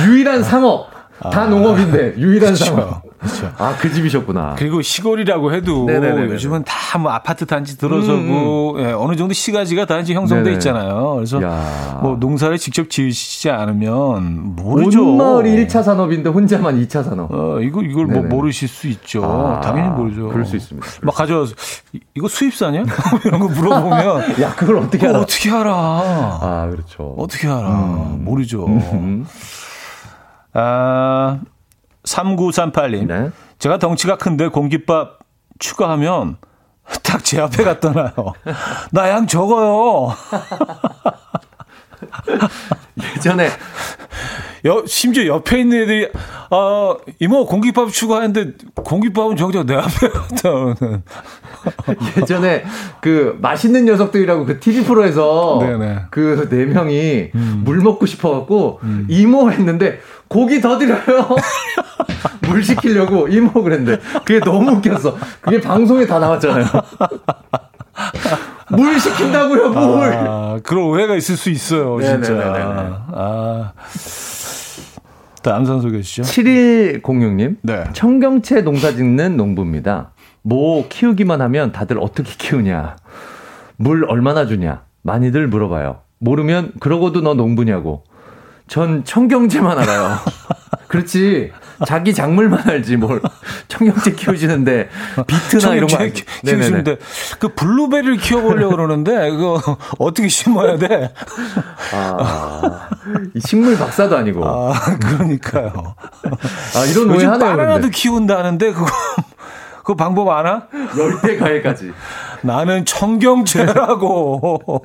[0.06, 0.92] 유일한 상업.
[1.32, 3.11] 다 농업인데, 유일한 상업.
[3.22, 3.52] 그렇죠.
[3.60, 4.56] 아, 그 집이셨구나.
[4.58, 6.34] 그리고 시골이라고 해도 네네네네.
[6.34, 10.52] 요즘은 다 뭐 아파트 단지 들어서고 예, 어느 정도 시가지가 단지 형성돼.
[10.54, 11.14] 있잖아요.
[11.16, 12.00] 그래서 야.
[12.04, 15.02] 뭐 농사를 직접 지으시지 않으면 모르죠.
[15.12, 17.32] 온 마을이 1차 산업인데 혼자만 2차 산업.
[17.34, 18.28] 어, 이거 이걸 뭐 네네.
[18.28, 19.24] 모르실 수 있죠.
[19.24, 20.28] 아, 당연히 모르죠.
[20.28, 20.86] 그럴 수 있습니다.
[21.04, 21.54] 막 가져와서
[21.94, 22.84] 이- 이거 수입사냐?
[23.24, 25.20] 이런 거 물어보면 야, 그걸 어떻게 알아?
[25.22, 25.72] 어떻게 알아?
[25.74, 27.16] 아, 그렇죠.
[27.18, 27.70] 어떻게 알아?
[28.20, 28.66] 모르죠.
[28.68, 29.26] 음.
[30.54, 31.40] 아,
[32.04, 33.08] 3938님.
[33.08, 33.32] 네.
[33.60, 35.20] 제가 덩치가 큰데 공깃밥
[35.60, 36.38] 추가하면
[37.04, 38.34] 딱 제 앞에 갖다 놔요.
[38.92, 40.14] 나양 적어요.
[43.16, 43.50] 예전에
[44.66, 46.08] 여, 심지어 옆에 있는 애들이,
[46.52, 50.10] 아, 이모 공깃밥 추가했는데 공깃밥은 정작 내 앞에
[50.44, 51.04] 놓는.
[52.18, 52.64] 예전에
[53.02, 56.06] 그 맛있는 녀석들이라고 그 TV 프로에서 네네.
[56.12, 57.32] 그네 명이
[57.64, 61.36] 물 먹고 싶어갖고 이모 했는데 고기 더 드려요.
[62.48, 65.18] 물 시키려고 이모 그랬는데 그게 너무 웃겼어.
[65.42, 66.66] 그게 방송에 다 나왔잖아요.
[68.76, 70.14] 물 시킨다고요 물.
[70.14, 72.34] 아, 그런 오해가 있을 수 있어요, 진짜.
[72.34, 72.90] 네네네네네.
[73.14, 73.74] 아.
[75.44, 76.24] 다음 선 소개해 주시죠.
[76.24, 77.58] 7106님.
[77.64, 77.84] 네.
[77.94, 80.12] 청경채 농사 짓는 농부입니다.
[80.44, 82.96] 뭐 키우기만 하면 다들 어떻게 키우냐.
[83.78, 84.84] 물 얼마나 주냐.
[85.02, 86.02] 많이들 물어봐요.
[86.20, 88.04] 모르면 그러고도 너 농부냐고.
[88.68, 90.18] 전 청경채만 알아요.
[90.88, 91.52] 그렇지.
[91.86, 93.22] 자기 작물만 알지 뭘
[93.68, 94.90] 청경채 키우시는데
[95.28, 96.26] 비트나 이런 거 청경채 알지.
[96.26, 96.98] 키- 키우시는데
[97.40, 99.62] 그 블루베리를 키워보려고 그러는데 그거
[99.98, 101.14] 어떻게 심어야 돼?
[101.94, 102.90] 아,
[103.34, 104.46] 이 식물 박사도 아니고.
[104.48, 105.96] 아, 아 그러니까요.
[106.92, 107.40] 이런 오해 요즘 하네요.
[107.58, 107.90] 바나나도.
[107.90, 108.86] 키운다는데 그거
[109.84, 110.68] 그 방법 아나?
[110.98, 111.92] 열대 과일까지.
[112.44, 114.84] 나는 청경채라고.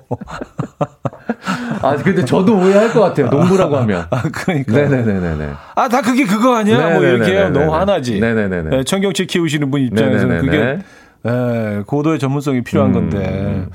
[1.82, 3.28] 아 근데 저도 오해할 것 같아요.
[3.28, 4.06] 농부라고 하면.
[4.10, 4.72] 아 그러니까.
[4.72, 5.50] 네네네네네.
[5.74, 6.94] 아다 그게 그거 아니야?
[6.94, 7.40] 뭐 이렇게 해요.
[7.44, 7.58] 네네네네네.
[7.64, 8.20] 너무 화나지.
[8.20, 8.70] 네네네네.
[8.70, 10.76] 네, 청경채 키우시는 분 입장에서는 네네네네.
[10.76, 10.84] 그게
[11.28, 13.10] 예, 고도의 전문성이 필요한 음.
[13.10, 13.66] 건데.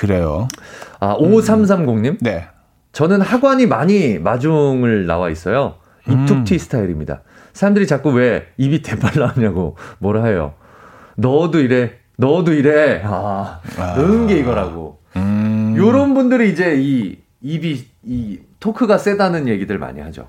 [0.00, 0.48] 그래요.
[1.00, 2.18] 아, 5330님?
[2.20, 2.46] 네.
[2.92, 5.74] 저는 학원이 많이 마중을 나와 있어요.
[6.08, 7.22] 이툭튀 스타일입니다.
[7.54, 10.52] 사람들이 자꾸 왜 입이 대발 나오냐고 뭐라 해요.
[11.16, 13.00] 너도 이래, 너도 이래.
[13.04, 13.60] 아,
[13.96, 14.98] 이런 게 이거라고.
[15.16, 15.74] 음.
[15.76, 20.28] 요런 분들이 이제 이 입이, 이 토크가 세다는 얘기들 많이 하죠.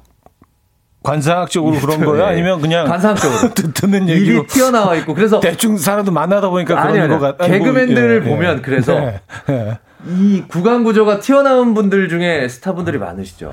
[1.03, 2.05] 관상학적으로 그런 네.
[2.05, 2.25] 거예요?
[2.25, 3.53] 아니면 그냥 관상학적으로.
[3.53, 7.37] 듣- 듣는 얘기로 입이 튀어나와 있고 그래서 대충 사람도 만나다 보니까 아니, 그런 아니, 것
[7.37, 7.41] 같.
[7.43, 9.79] 아니, 뭐, 개그맨들을 보면 그래서 네, 네.
[10.07, 13.51] 이 구강 구조가 튀어나온 분들 중에 스타분들이 많으시죠.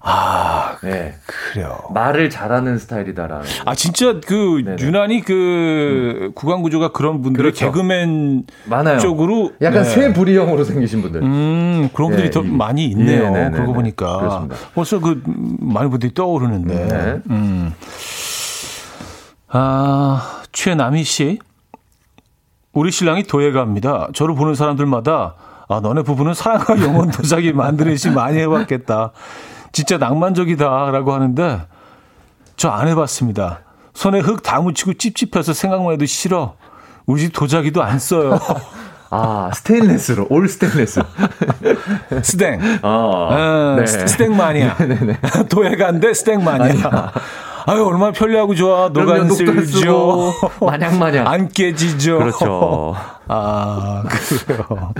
[0.00, 1.14] 아 네.
[1.26, 1.76] 그래요.
[1.92, 3.44] 말을 잘하는 스타일이다라는.
[3.64, 4.76] 아 진짜 그 네네.
[4.82, 7.66] 유난히 그 구강 구조가 그런 분들이 그렇죠.
[7.66, 8.98] 개그맨 많아요.
[9.00, 9.88] 쪽으로 약간 네.
[9.88, 11.22] 새 부리형으로 생기신 분들.
[11.22, 13.24] 음 그런 분들이 예, 더 이- 많이 있네요.
[13.24, 13.50] 예, 네네네네.
[13.56, 14.56] 그러고 보니까 그렇습니다.
[14.74, 15.20] 벌써 그
[15.60, 16.74] 많은 분들이 떠오르는데.
[16.86, 17.20] 네.
[17.30, 17.74] 음.
[19.48, 21.38] 아 최남희 씨,
[22.72, 24.08] 우리 신랑이 도예 갑니다.
[24.14, 25.34] 저를 보는 사람들마다
[25.68, 29.12] 아 너네 부부는 사랑과 영혼 도자기 만드는 많이 해봤겠다.
[29.72, 31.60] 진짜 낭만적이다라고 하는데
[32.56, 33.60] 저 안 해봤습니다.
[33.94, 36.54] 손에 흙 다 묻히고 찝찝해서 생각만 해도 싫어.
[37.06, 38.38] 우리 집 도자기도 안 써요.
[39.10, 41.00] 아, 스테인레스로, 올 스테인레스.
[42.22, 42.60] 스댕.
[42.82, 42.88] 어,
[43.30, 43.86] 어, 네.
[43.86, 44.76] 스- 스댕 마니아.
[45.48, 47.10] 도예가인데 스댕 마니아.
[47.66, 48.90] 아유, 얼마나 편리하고 좋아.
[48.90, 50.32] 녹 안 슬죠.
[50.60, 51.26] 마냥 마냥.
[51.26, 52.18] 안 깨지죠.
[52.18, 52.94] 그렇죠.
[53.28, 54.92] 아, 그래요.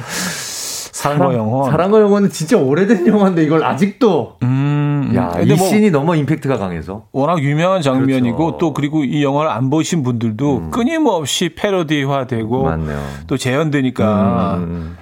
[1.03, 1.70] 사랑과 영혼.
[1.70, 4.38] 사랑과 영혼은 진짜 오래된 영화인데 이걸 아직도.
[4.42, 5.12] 음.
[5.14, 7.07] 야, 이 뭐 씬이 너무 임팩트가 강해서.
[7.12, 8.59] 워낙 유명한 장면이고 그렇죠.
[8.59, 10.70] 또 그리고 이 영화를 안 보신 분들도 음.
[10.70, 13.01] 끊임없이 패러디화되고 맞네요.
[13.26, 14.57] 또 재현되니까.
[14.59, 14.96] 음.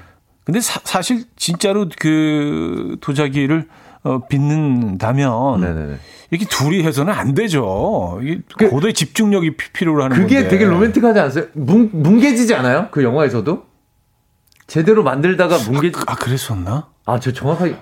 [0.44, 3.66] 근데 사, 실 진짜로 그 도자기를
[4.04, 5.94] 어, 빚는다면 네네네.
[6.30, 8.20] 이렇게 둘이 해서는 안 되죠.
[8.22, 10.48] 이게 그- 고도의 집중력이 피- 필요로 하는 그게 건데.
[10.50, 11.44] 되게 로맨틱하지 않았어요?
[11.54, 12.88] 뭉, 뭉개지지 않아요?
[12.92, 13.62] 그 영화에서도?
[14.66, 16.88] 제대로 만들다가 뭉개, 아 그랬었나?
[17.04, 17.76] 아, 저 정확하게.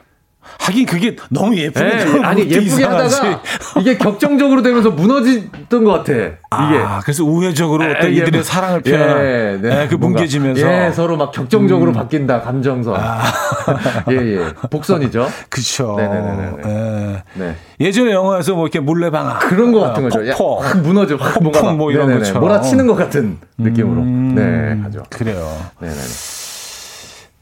[0.58, 3.16] 하긴 그게 너무 예쁘게 예, 나오면 아니, 예쁘게 이상하지.
[3.16, 3.42] 하다가
[3.80, 6.12] 이게 격정적으로 되면서 무너지던 것 같아.
[6.12, 6.36] 이게.
[6.50, 9.82] 아, 그래서 우회적으로 어떤 예, 이들의 뭐- 사랑을 표현한 예, 네.
[9.84, 10.70] 예, 그 뭔가, 뭉개지면서 음.
[10.70, 12.94] 예, 서로 막 격정적으로 바뀐다, 감정선.
[14.12, 14.44] 예, 예.
[14.68, 15.26] 복선이죠.
[15.48, 15.94] 그쵸.
[15.96, 16.52] 네네네네.
[16.66, 17.22] 예.
[17.32, 17.56] 네.
[17.80, 20.28] 예전에 영화에서 뭐 이렇게 몰래방아 그런 것 같은 거죠.
[20.28, 20.60] 야, 폭포.
[20.60, 22.18] 확 무너져, 확 뭔가 막, 뭐 이런 네네네.
[22.20, 22.42] 것처럼.
[22.42, 24.02] 몰아치는 것 같은 느낌으로.
[24.02, 25.02] 음, 네, 하죠.
[25.08, 25.42] 그래요.
[25.80, 26.00] 네네네.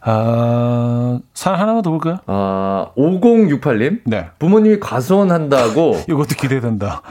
[0.05, 2.18] 아, 사연 하나만 더 볼까요?
[2.26, 4.00] 아, 5068님.
[4.07, 4.26] 네.
[4.38, 7.03] 부모님이 과수원한다고 이것도 기대된다.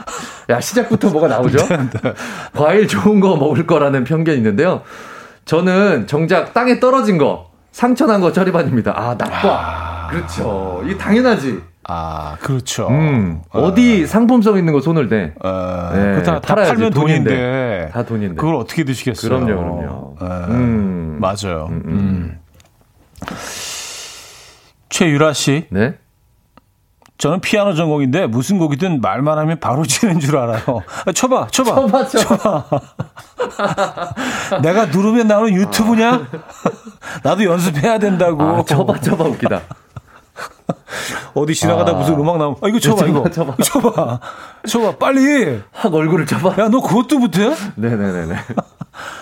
[0.50, 1.66] 야 시작부터 뭐가 나오죠?
[1.68, 2.12] 네.
[2.54, 4.82] 과일 좋은 거 먹을 거라는 편견이 있는데요.
[5.44, 8.92] 저는 정작 땅에 떨어진 거 상처난 거 처리반입니다.
[8.94, 10.08] 아 나빠.
[10.10, 10.82] 그렇죠.
[10.84, 11.62] 이게 당연하지.
[11.88, 12.86] 아, 그렇죠.
[12.88, 15.32] 음, 어디 상품성 있는 거 손을 대.
[15.42, 17.30] 어, 네, 그거 다, 다 팔면 돈인데.
[17.30, 17.88] 돈인데.
[17.92, 18.34] 다 돈인데.
[18.36, 19.28] 그걸 어떻게 드시겠어요?
[19.30, 20.16] 그럼요, 그럼요.
[20.22, 21.18] 예, 음.
[21.20, 21.66] 맞아요.
[21.70, 22.38] 음, 음.
[23.30, 23.36] 음.
[24.88, 25.94] 최유라 씨, 네.
[27.18, 30.60] 저는 피아노 전공인데 무슨 곡이든 말만 하면 바로 치는 줄 알아요.
[31.06, 31.74] 아, 쳐봐, 쳐봐.
[31.76, 32.64] 쳐봐, 쳐봐.
[34.62, 36.26] 내가 누르면 나오는 유튜브냐?
[37.22, 38.42] 나도 연습해야 된다고.
[38.42, 39.60] 아, 쳐봐, 쳐봐 웃기다.
[41.34, 41.94] 어디 지나가다 아.
[41.94, 43.30] 무슨 음악 나오면, 아, 이거 쳐봐, 이거.
[43.30, 44.20] 쳐봐, 쳐봐.
[44.68, 45.62] 쳐봐, 빨리.
[45.72, 46.60] 확 얼굴을 쳐봐.
[46.62, 47.54] 야, 너 그것도 못해?
[47.76, 48.36] 네네네네.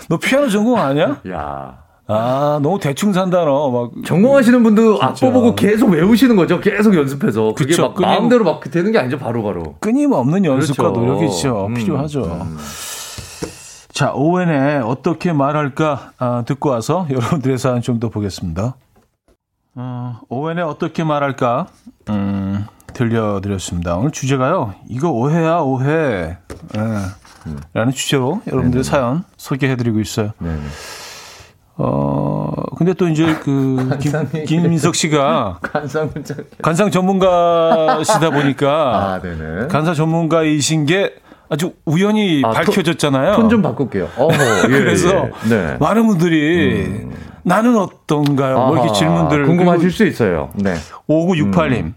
[0.08, 1.20] 너 피아노 전공 아니야?
[1.28, 1.78] 야.
[2.12, 3.70] 아, 너무 대충 산다, 너.
[3.70, 3.90] 막.
[4.04, 5.30] 전공하시는 분도 악보.
[5.32, 6.60] 보고 계속 외우시는 거죠.
[6.60, 7.54] 계속 연습해서.
[7.54, 9.18] 그게 그쵸, 막 끊임- 마음대로 막 되는 게 아니죠.
[9.18, 9.76] 바로 바로.
[9.80, 11.00] 끊임없는 연습과 그렇죠.
[11.00, 11.66] 노력이죠.
[11.66, 12.24] 음, 필요하죠.
[12.24, 12.56] 음.
[13.92, 18.76] 자, 오웬에 어떻게 말할까 아, 듣고 와서 여러분들의 사연 좀 더 보겠습니다.
[19.76, 21.66] 어, 오웬에 어떻게 말할까
[22.08, 23.96] 음, 들려드렸습니다.
[23.96, 24.74] 오늘 주제가요.
[24.88, 26.38] 이거 오해야 오해.
[26.76, 26.80] 예,
[27.74, 30.32] 라는 주제로 여러분들의 사연 소개해드리고 있어요.
[30.38, 30.60] 네네.
[31.82, 36.10] 어, 근데 또 이제 그 김, 김민석 씨가 간상.
[36.60, 38.68] 간상 전문가시다 보니까
[39.16, 39.68] 아, 네네.
[39.68, 41.14] 간사 전문가이신 게
[41.48, 43.34] 아주 우연히 아, 밝혀졌잖아요.
[43.34, 44.08] 톤 좀 바꿀게요.
[44.16, 45.48] 어허, 예, 그래서 예.
[45.48, 45.76] 네.
[45.80, 47.06] 많은 분들이
[47.42, 48.56] 나는 어떤가요?
[48.58, 50.50] 뭐 이렇게 아하, 질문들을 궁금하실 수 있어요.
[50.54, 50.74] 네.
[51.08, 51.94] 5968님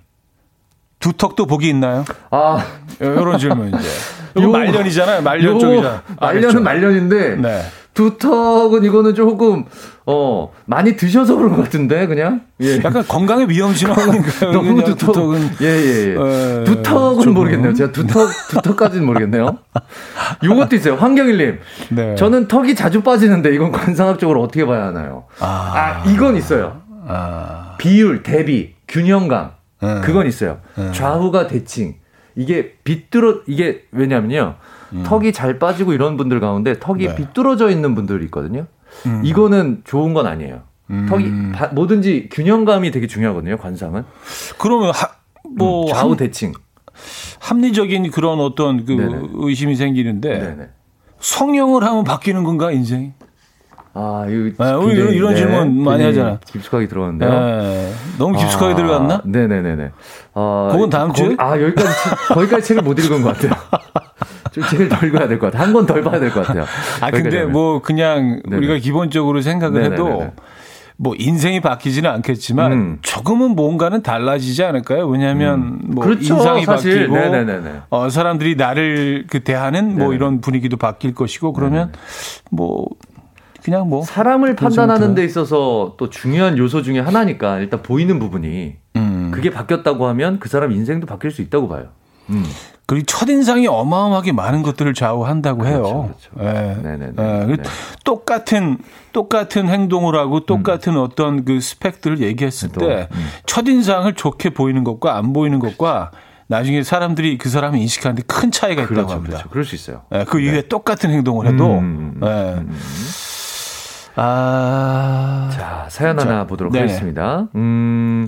[1.00, 2.06] 두턱도 복이 있나요?
[2.32, 2.64] 아,
[3.02, 3.90] 이런 질문 이제.
[4.38, 5.22] 이거 요- 말년이잖아요.
[5.22, 6.00] 말년 요 쪽이잖아요.
[6.20, 6.64] 말년은.
[6.64, 7.62] 말년인데 네.
[7.94, 9.66] 두턱은 이거는 조금
[10.06, 12.78] 어 많이 드셔서 그런 것 같은데 그냥 예.
[12.84, 14.52] 약간 건강에 위험신호 아닌가요?
[14.52, 16.12] 너무 두턱 두턱은 예예 예.
[16.12, 17.34] 에, 두턱은 조금.
[17.36, 17.74] 모르겠네요.
[17.74, 19.58] 제가 두턱 두턱까지는 모르겠네요.
[20.44, 20.96] 요것도 있어요.
[20.96, 21.60] 황경일님.
[21.92, 22.16] 네.
[22.16, 25.26] 저는 턱이 자주 빠지는데 이건 관상학적으로 어떻게 봐야 하나요?
[25.40, 26.82] 아, 아 이건 있어요.
[27.08, 29.52] 아, 비율, 대비, 균형감.
[29.82, 30.02] 네.
[30.04, 30.60] 그건 있어요.
[30.94, 31.96] 좌우가 대칭.
[32.36, 34.56] 이게 비뚤어 이게 왜냐면요.
[35.06, 37.10] 턱이 잘 빠지고 이런 분들 가운데 턱이 음.
[37.10, 37.16] 네.
[37.16, 38.68] 비뚤어져 있는 분들이 있거든요.
[39.08, 39.22] 음.
[39.24, 40.62] 이거는 좋은 건 아니에요.
[40.92, 41.08] 음.
[41.10, 43.58] 턱이 바- 뭐든지 균형감이 되게 중요하거든요.
[43.58, 44.04] 관상은.
[44.60, 45.10] 그러면 하,
[45.58, 46.54] 뭐 음, 좌우 합, 대칭.
[47.40, 49.20] 합리적인 그런 어떤 그 네네.
[49.34, 50.70] 의심이 생기는데 네네.
[51.20, 53.14] 성형을 하면 바뀌는 건가 인생이?
[53.96, 56.40] 아, 이거 네, 우리 이런- 이런 질문 많이 하잖아.
[56.48, 57.30] 깊숙하게 들어왔는데요.
[57.30, 57.94] 네.
[58.18, 59.22] 너무 깊숙하게 아, 들어갔나?
[59.26, 59.92] 네네네네.
[60.34, 61.36] 아, 그건 다음 주에?
[61.38, 63.52] 아, 여기까지, 책- 거기까지 책을 못 읽은 것 같아요.
[64.54, 65.64] 좀 책을 더 읽어야 될 것 같아요.
[65.68, 66.66] 한 권 덜 봐야 될 것 같아요.
[67.02, 67.52] 아 근데 하면.
[67.52, 68.58] 뭐 그냥 네네.
[68.58, 69.94] 우리가 기본적으로 생각을 네네네네.
[70.14, 70.32] 해도
[70.96, 72.98] 뭐 인생이 바뀌지는 않겠지만 음.
[73.02, 75.08] 조금은 뭔가는 달라지지 않을까요?
[75.08, 77.08] 왜냐하면 뭐 그렇죠, 인상이 사실.
[77.10, 77.70] 바뀌고 네네네네.
[77.90, 80.16] 어, 사람들이 나를 그 대하는 뭐 네네.
[80.16, 81.92] 이런 분위기도 바뀔 것이고 그러면
[82.52, 82.86] 뭐
[83.64, 89.32] 그냥 뭐 사람을 판단하는 데 있어서 또 중요한 요소 중에 하나니까 일단 보이는 부분이 음.
[89.34, 91.86] 그게 바뀌었다고 하면 그 사람 인생도 바뀔 수 있다고 봐요.
[92.30, 92.46] 음.
[92.86, 96.12] 그리고 첫인상이 어마어마하게 많은 것들을 좌우한다고 해요.
[96.32, 96.78] 그렇죠, 예.
[96.82, 97.14] 네네네.
[97.18, 97.64] 예, 그 네.
[98.04, 98.78] 똑같은
[99.14, 103.28] 똑같은 행동을 하고 똑같은 어떤 그 스펙들을 얘기했을 또, 때 음.
[103.46, 106.12] 첫인상을 좋게 보이는 것과 안 보이는 것과
[106.48, 109.38] 나중에 사람들이 그 사람을 인식하는데 큰 차이가 있다고 그렇죠, 합니다.
[109.38, 109.50] 그렇죠.
[109.50, 110.02] 그럴 수 있어요.
[110.14, 112.60] 예, 그 이후에 똑같은 행동을 해도 음, 음, 음, 예.
[112.60, 112.78] 음.
[114.16, 116.86] 아 자, 사연 자, 하나 보도록 네네.
[116.86, 117.48] 하겠습니다.
[117.56, 118.28] 음,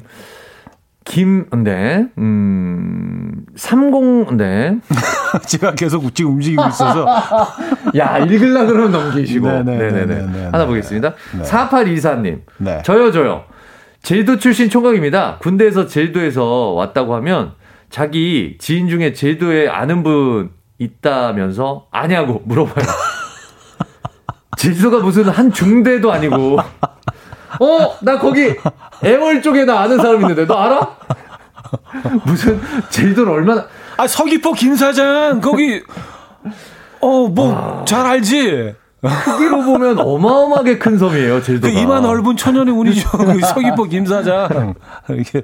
[1.05, 4.77] 김, 네, 음, 30, 네.
[5.47, 7.05] 제가 계속 지금 움직이고 있어서.
[7.95, 9.47] 야, 읽으려 그러면 넘기시고.
[9.47, 10.05] 네네, 네네네.
[10.05, 10.45] 네네네.
[10.45, 11.13] 하나 보겠습니다.
[11.37, 11.43] 네.
[11.43, 12.41] 4824님.
[12.57, 12.81] 네.
[12.83, 13.45] 저요, 저요.
[14.01, 15.37] 제주도 출신 총각입니다.
[15.37, 17.53] 군대에서 제주도에서 왔다고 하면
[17.89, 22.85] 자기 지인 중에 제주도에 아는 분 있다면서 아냐고 물어봐요.
[24.57, 26.57] 제주도가 무슨 한 중대도 아니고.
[27.59, 28.53] 어, 나 거기
[29.03, 30.95] 애월 쪽에 나 아는 사람 있는데 너 알아?
[32.25, 33.65] 무슨 제주도를 얼마나
[33.97, 35.81] 아, 서귀포 김 사장, 거기,
[36.99, 38.75] 어, 뭐, 잘 알지?
[39.01, 41.73] 크기로 보면 어마어마하게 큰 섬이에요, 그 제주도가.
[41.73, 43.09] 이만 넓은 천연의 운이죠.
[43.09, 44.73] 그 서귀포 김 사장.
[45.07, 45.43] 이렇게.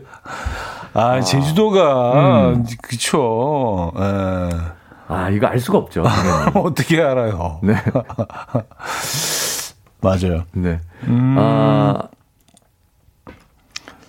[0.93, 3.93] 아, 제주도가, 그쵸.
[3.97, 4.49] 예.
[5.07, 6.03] 아, 이거 알 수가 없죠.
[6.55, 7.59] 어떻게 알아요?
[7.64, 7.76] 네.
[10.01, 10.45] 맞아요.
[10.53, 10.79] 네.
[11.07, 11.35] 음.
[11.37, 12.03] 아,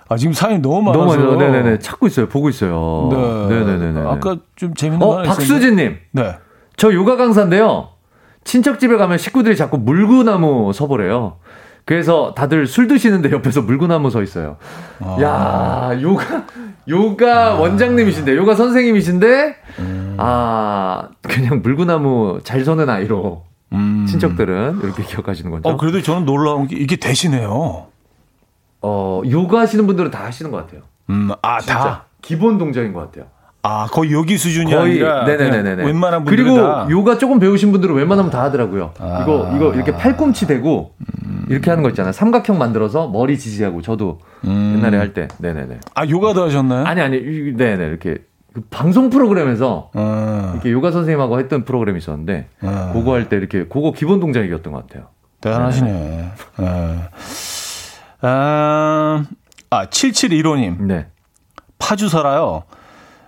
[0.08, 1.16] 아, 지금 사연이 너무 많아서.
[1.16, 1.52] 너무 많아요.
[1.52, 1.78] 네네네.
[1.78, 2.28] 찾고 있어요.
[2.28, 3.08] 보고 있어요.
[3.10, 3.64] 네.
[3.64, 4.00] 네네네.
[4.00, 5.22] 아까 좀 재밌는 거 어.
[5.22, 5.96] 박수진님.
[6.12, 6.36] 네.
[6.76, 7.88] 저 요가 강사인데요.
[8.44, 11.36] 친척 집에 가면 식구들이 자꾸 물구나무 서보래요.
[11.84, 14.56] 그래서 다들 술 드시는데 옆에서 물구나무 서 있어요.
[15.00, 15.16] 아.
[15.94, 16.44] 야, 요가,
[16.88, 20.16] 요가 원장님이신데, 요가 선생님이신데, 음.
[20.18, 23.44] 아, 그냥 물구나무 잘 서는 아이로
[24.02, 24.06] 음.
[24.06, 25.68] 친척들은 이렇게 기억하시는 거죠.
[25.68, 27.86] 어, 그래도 저는 놀라운 게 이게 되시네요.
[28.82, 30.82] 어, 요가 하시는 분들은 다 하시는 것 같아요.
[31.10, 31.74] 음, 아, 진짜.
[31.78, 32.04] 다.
[32.20, 33.26] 기본 동작인 것 같아요.
[33.64, 35.24] 아, 거의 여기 수준이 거의 아니라.
[35.24, 35.84] 네네네네.
[35.84, 36.86] 웬만한 분들 그리고 다.
[36.90, 38.92] 요가 조금 배우신 분들은 웬만하면 다 하더라고요.
[38.98, 39.22] 아.
[39.22, 40.94] 이거 이거 이렇게 팔꿈치 대고
[41.48, 42.12] 이렇게 하는 거 있잖아요.
[42.12, 44.74] 삼각형 만들어서 머리 지지하고 저도 음.
[44.76, 45.28] 옛날에 할 때.
[45.38, 45.78] 네네네.
[45.94, 46.84] 아, 요가도 하셨나요?
[46.86, 48.18] 아니 아니 이- 네네 이렇게
[48.52, 52.90] 그 방송 프로그램에서 어, 이렇게 요가 선생님하고 했던 프로그램이 있었는데 어.
[52.92, 55.08] 그거 할 때 이렇게 그거 기본 동작이었던 것 같아요.
[55.40, 56.32] 대단하시네.
[56.60, 56.64] 예.
[58.20, 59.24] 아,
[59.70, 60.82] 아, 7715님.
[60.82, 61.06] 네.
[61.78, 62.62] 파주 살아요.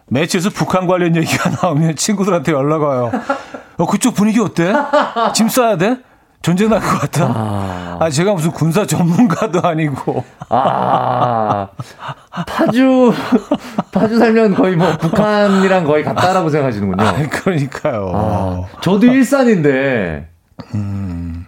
[0.09, 3.11] 매치에서 북한 관련 얘기가 나오면 친구들한테 연락 와요.
[3.79, 4.72] 어, 그쪽 분위기 어때?
[5.35, 5.97] 짐 싸야 돼?
[6.45, 7.24] 전쟁 날 것 같아?
[7.34, 10.22] 아, 아, 제가 무슨 군사 전문가도 아니고.
[10.51, 11.68] 아
[12.47, 13.14] 파주
[13.90, 17.03] 파주 살면 거의 뭐 북한이랑 거의 같다라고 생각하시는군요.
[17.03, 18.12] 아, 그러니까요.
[18.14, 20.28] 아, 저도 일산인데,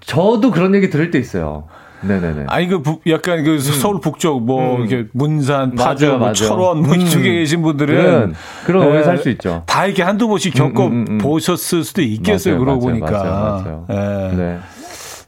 [0.00, 1.64] 저도 그런 얘기 들을 때 있어요.
[2.00, 2.44] 네네네.
[2.48, 4.86] 아니 그 북- 약간 그 서울 북쪽 뭐 음.
[4.86, 6.44] 이렇게 문산, 맞아, 파주, 뭐 맞아.
[6.46, 7.00] 철원 뭐 음.
[7.00, 8.34] 이쪽에 계신 분들은 그런,
[8.64, 9.62] 그런 예, 오해서 할수 있죠.
[9.66, 11.18] 다 이렇게 한두 번씩 겪어 음, 음, 음.
[11.18, 12.54] 보셨을 수도 있겠어요.
[12.54, 13.22] 맞아요, 그러고 맞아요, 보니까.
[13.24, 14.30] 맞아요, 맞아요.
[14.32, 14.36] 예.
[14.36, 14.58] 네.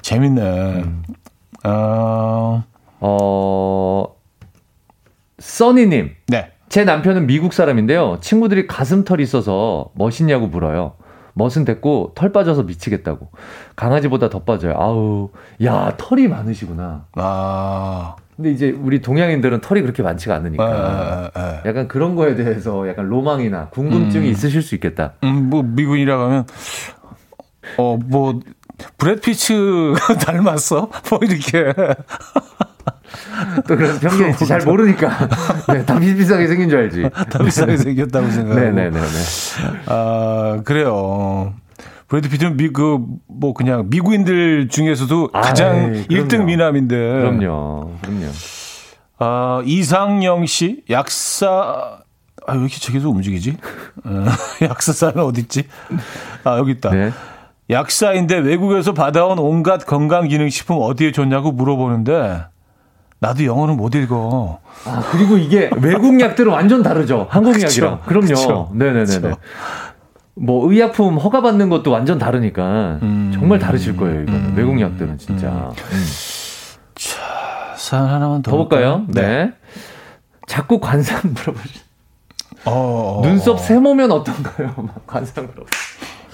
[0.09, 0.41] 재밌네.
[0.85, 1.03] 음.
[1.65, 2.65] 어,
[3.01, 4.05] 어,
[5.39, 6.13] 써니님.
[6.29, 6.53] 네.
[6.71, 8.17] 제 남편은 미국 사람인데요.
[8.23, 10.95] 친구들이 가슴털이 있어서 멋있냐고 물어요.
[11.35, 13.29] 멋은 됐고 털 빠져서 미치겠다고.
[13.77, 14.75] 강아지보다 더 빠져요.
[14.79, 15.29] 아우,
[15.63, 17.05] 야 털이 많으시구나.
[17.13, 21.31] 아, 근데 이제 우리 동양인들은 털이 그렇게 많지가 않으니까.
[21.37, 21.61] 에, 에, 에.
[21.67, 24.31] 약간 그런 거에 대해서 약간 로망이나 궁금증이 음.
[24.31, 25.13] 있으실 수 있겠다.
[25.25, 26.47] 음, 뭐 미군이라 하면
[27.77, 28.41] 어, 뭐
[28.97, 30.91] 브래드 피츠 닮았어?
[31.11, 31.73] 뭐 이렇게.
[33.67, 34.47] 또 그래서 있지.
[34.47, 35.29] 잘 모르니까.
[35.69, 37.11] 네, 다 비슷비슷하게 생긴 줄 알지.
[37.31, 38.61] 더 비싸게 생겼다고 생각하고.
[38.61, 39.07] 네네네네.
[39.87, 41.55] 아, 그래요.
[42.09, 46.29] 브래드 피트는 미, 그, 뭐, 그냥 미국인들 중에서도 가장 아이, 그럼요.
[46.29, 46.97] 1등 미남인데.
[46.97, 47.93] 그럼요.
[48.03, 48.27] 그럼요.
[49.19, 51.99] 아, 이상영 씨, 약사,
[52.47, 53.59] 아, 왜 이렇게 저기서 움직이지?
[54.05, 54.25] 어,
[54.63, 55.65] 약사사는 어딨지?
[56.45, 56.91] 아, 여기 있다.
[56.91, 57.11] 네.
[57.71, 62.45] 약사인데 외국에서 받아온 온갖 건강기능식품 어디에 좋냐고 물어보는데,
[63.21, 64.61] 나도 영어는 못 읽어.
[64.85, 67.27] 아, 그리고 이게 외국 약들은 완전 다르죠.
[67.31, 68.01] 한국 그쵸, 약이랑.
[68.07, 68.27] 그럼요.
[68.29, 69.21] 그쵸, 네네네네.
[69.21, 69.37] 그쵸.
[70.35, 73.33] 뭐 의약품 허가 받는 것도 완전 다르니까 음.
[73.35, 74.23] 정말 다르실 거예요.
[74.23, 74.55] 이거는 음.
[74.57, 75.73] 외국 약들은 진짜.
[75.93, 76.05] 음.
[77.77, 78.53] 사연 하나만 더.
[78.53, 79.05] 더 볼까요?
[79.07, 79.27] 볼까요?
[79.27, 79.53] 네.
[80.47, 81.81] 자꾸 관상 물어보시.
[82.67, 83.59] 어, 어, 눈썹 어.
[83.59, 84.75] 세모면 어떤가요?
[84.77, 85.67] 막 관상 물어보.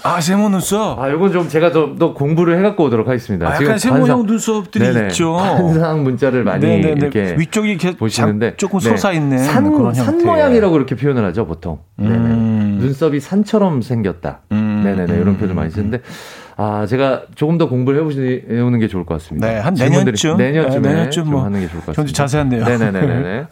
[0.06, 0.98] 아, 세모 눈썹.
[1.00, 3.48] 아, 이건 좀 제가 좀 더 공부를 해갖고 오도록 하겠습니다.
[3.48, 5.06] 아, 약간 세모형 눈썹들이 네네.
[5.08, 5.32] 있죠.
[5.34, 6.92] 관상 문자를 많이 네네네.
[6.98, 8.96] 이렇게 위쪽이 이렇게 보시는데 자- 조금 네.
[8.96, 10.24] 솟아 있는 산, 그런 산 형태.
[10.26, 12.14] 모양이라고 이렇게 표현을 하죠 보통 네네.
[12.16, 12.78] 음.
[12.80, 14.82] 눈썹이 산처럼 생겼다 음.
[14.84, 16.00] 네네네 이런 표현을 많이 쓰는데
[16.56, 20.36] 아 제가 조금 더 공부를 해보시는 게 좋을 것 같습니다 네, 한 내년쯤?
[20.36, 22.64] 내년쯤에 네, 내년쯤 좀뭐 하는 게 좋을 것좀 같습니다 자세한데요.
[22.64, 23.46] 네네네네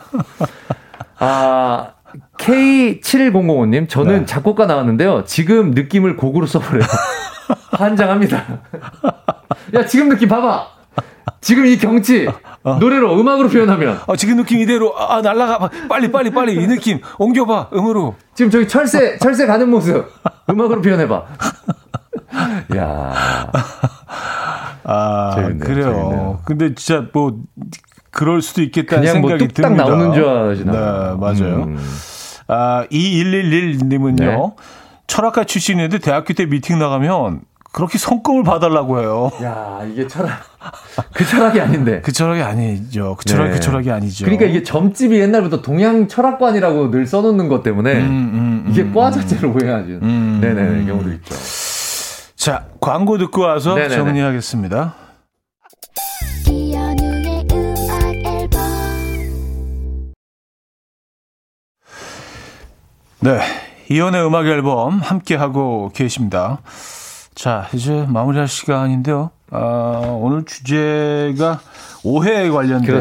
[1.18, 1.88] 아
[2.42, 4.26] K7005님 저는 네.
[4.26, 6.82] 작곡가 나왔는데요 지금 느낌을 곡으로 써버려요
[7.72, 8.44] 환장합니다
[9.74, 10.66] 야 지금 느낌 봐봐
[11.40, 12.28] 지금 이 경치
[12.64, 12.76] 어.
[12.78, 17.70] 노래로 음악으로 표현하면 아, 지금 느낌 이대로 아 날라가 빨리 빨리 빨리 이 느낌 옮겨봐
[17.74, 18.14] 음으로.
[18.34, 20.06] 지금 저기 철새 철새 가는 모습
[20.48, 21.24] 음악으로 표현해봐.
[22.76, 23.12] 야,
[24.84, 25.84] 아 재밌네요, 그래요.
[25.84, 26.40] 재밌네요.
[26.44, 27.36] 근데 진짜 뭐
[28.12, 29.88] 그럴 수도 있겠다는 그냥 뭐 생각이 뚝딱 듭니다.
[29.88, 30.72] 나오는 줄 아시나?
[30.72, 31.62] 네 맞아요.
[31.64, 31.78] 음.
[32.52, 34.16] 아, 2111님은요.
[34.20, 34.52] 네.
[35.06, 37.40] 철학과 출신인데 대학교 때 미팅 나가면
[37.72, 39.30] 그렇게 성금을 봐달라고 해요.
[39.42, 40.42] 야, 이게 철학.
[41.14, 42.02] 그 철학이 아닌데.
[42.02, 43.16] 그 철학이 아니죠.
[43.18, 43.52] 그 철학, 네.
[43.52, 44.26] 그 철학이 아니죠.
[44.26, 49.10] 그러니까 이게 점집이 옛날부터 동양 철학관이라고 늘 써놓는 것 때문에 음, 음, 이게 음, 과
[49.10, 50.00] 자체로 오해하지.
[50.02, 50.86] 음, 네네 음.
[50.86, 51.34] 경우도 있죠.
[52.36, 53.94] 자, 광고 듣고 와서 네네네.
[53.94, 54.94] 정리하겠습니다.
[63.22, 63.38] 네.
[63.88, 66.58] 이연의 음악 앨범 함께하고 계십니다.
[67.34, 69.30] 자, 이제 마무리할 시간인데요.
[69.50, 71.60] 아, 오늘 주제가
[72.04, 73.00] 오해에 관련된.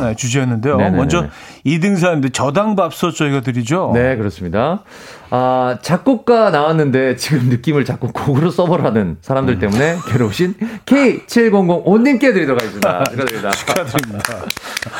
[0.00, 0.76] 네, 주제였는데요.
[0.76, 0.96] 네네네네.
[0.98, 1.26] 먼저
[1.64, 3.92] 2등 사연인데 저당 밥솥 저희가 드리죠.
[3.94, 4.82] 네, 그렇습니다.
[5.30, 10.54] 아, 작곡가 나왔는데 지금 느낌을 자꾸 곡으로 써보라는 사람들 때문에 괴로우신
[10.86, 13.04] K7005님께 드리도록 하겠습니다.
[13.04, 13.50] 축하드립니다.
[13.50, 14.34] 축하드립니다.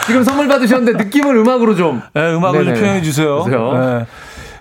[0.06, 2.00] 지금 선물 받으셨는데 느낌을 음악으로 좀.
[2.14, 2.74] 네, 음악을 좀.
[2.74, 3.42] 표현해 주세요.
[3.42, 3.72] 주세요.
[3.72, 4.06] 네.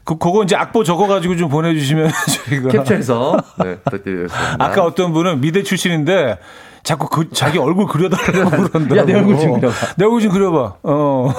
[0.06, 2.12] 그, 그거 이제 악보 적어가지고 좀 보내주시면
[2.46, 2.70] 저희가.
[2.70, 4.56] 캡처해서 네, 부탁드리겠습니다.
[4.60, 6.38] 아까 어떤 분은 미대 출신인데
[6.86, 8.96] 자꾸 그, 자기 얼굴 그려달라고 그런다.
[8.96, 9.76] 야, 내 얼굴 좀 그려봐.
[9.98, 10.76] 내 얼굴 좀 그려봐.
[10.84, 11.34] 어.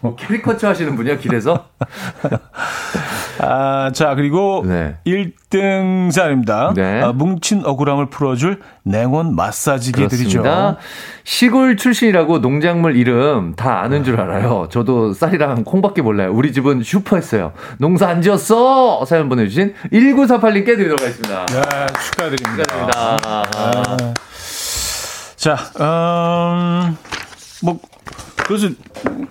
[0.00, 1.66] 뭐 캐리커처 하시는 분이야, 길에서?
[3.42, 4.96] 아, 자, 그리고 네.
[5.04, 6.72] 1등 사연입니다.
[6.76, 7.02] 네.
[7.02, 10.42] 아, 뭉친 억울함을 풀어줄 냉온 마사지기 드리죠.
[10.42, 10.76] 그렇습니다.
[11.24, 14.68] 시골 출신이라고 농작물 이름 다 아는 줄 알아요.
[14.70, 16.30] 저도 쌀이랑 콩밖에 몰라요.
[16.32, 17.52] 우리 집은 슈퍼했어요.
[17.78, 19.04] 농사 안 지었어!
[19.04, 21.46] 사연 보내주신 1948님께 드리도록 하겠습니다.
[21.46, 21.60] 네,
[22.04, 22.62] 축하드립니다.
[22.62, 24.14] 축하드립니다.
[25.40, 26.98] 자, 음,
[27.62, 27.78] 뭐,
[28.46, 28.68] 그래서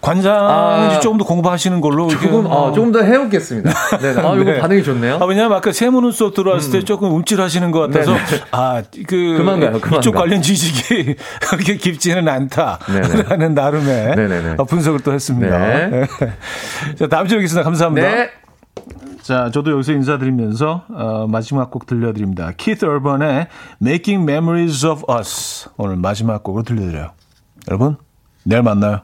[0.02, 1.00] 관장 아.
[1.02, 2.08] 조금 더 공부하시는 걸로.
[2.08, 2.52] 조금, 뭐.
[2.52, 3.70] 어, 조금 더 해오겠습니다.
[4.02, 4.60] 네, 아, 이거 네.
[4.60, 5.20] 반응이 좋네요.
[5.22, 8.16] 아, 왜냐면 아까 세무는 수업 들어왔을 때 조금 움찔하시는 것 같아서.
[8.50, 9.36] 아, 그.
[9.38, 10.22] 그만 가요, 그만 이쪽 가.
[10.22, 11.16] 관련 지식이
[11.48, 12.80] 그렇게 깊지는 않다.
[12.88, 13.24] 네네.
[13.30, 14.56] 라는 나름의 네네네.
[14.58, 15.60] 어, 분석을 또 했습니다.
[15.60, 16.08] 네.
[16.98, 17.64] 자, 다음 주에 뵙겠습니다.
[17.64, 18.10] 감사합니다.
[18.10, 18.30] 네.
[19.30, 22.52] 자, 저도 여기서 인사드리면서 어, 마지막 곡 들려드립니다.
[22.58, 23.46] Keith Urban의
[23.80, 27.12] Making Memories of Us 오늘 마지막 곡으로 들려드려요.
[27.68, 27.98] 여러분,
[28.44, 29.02] 내일 만나요.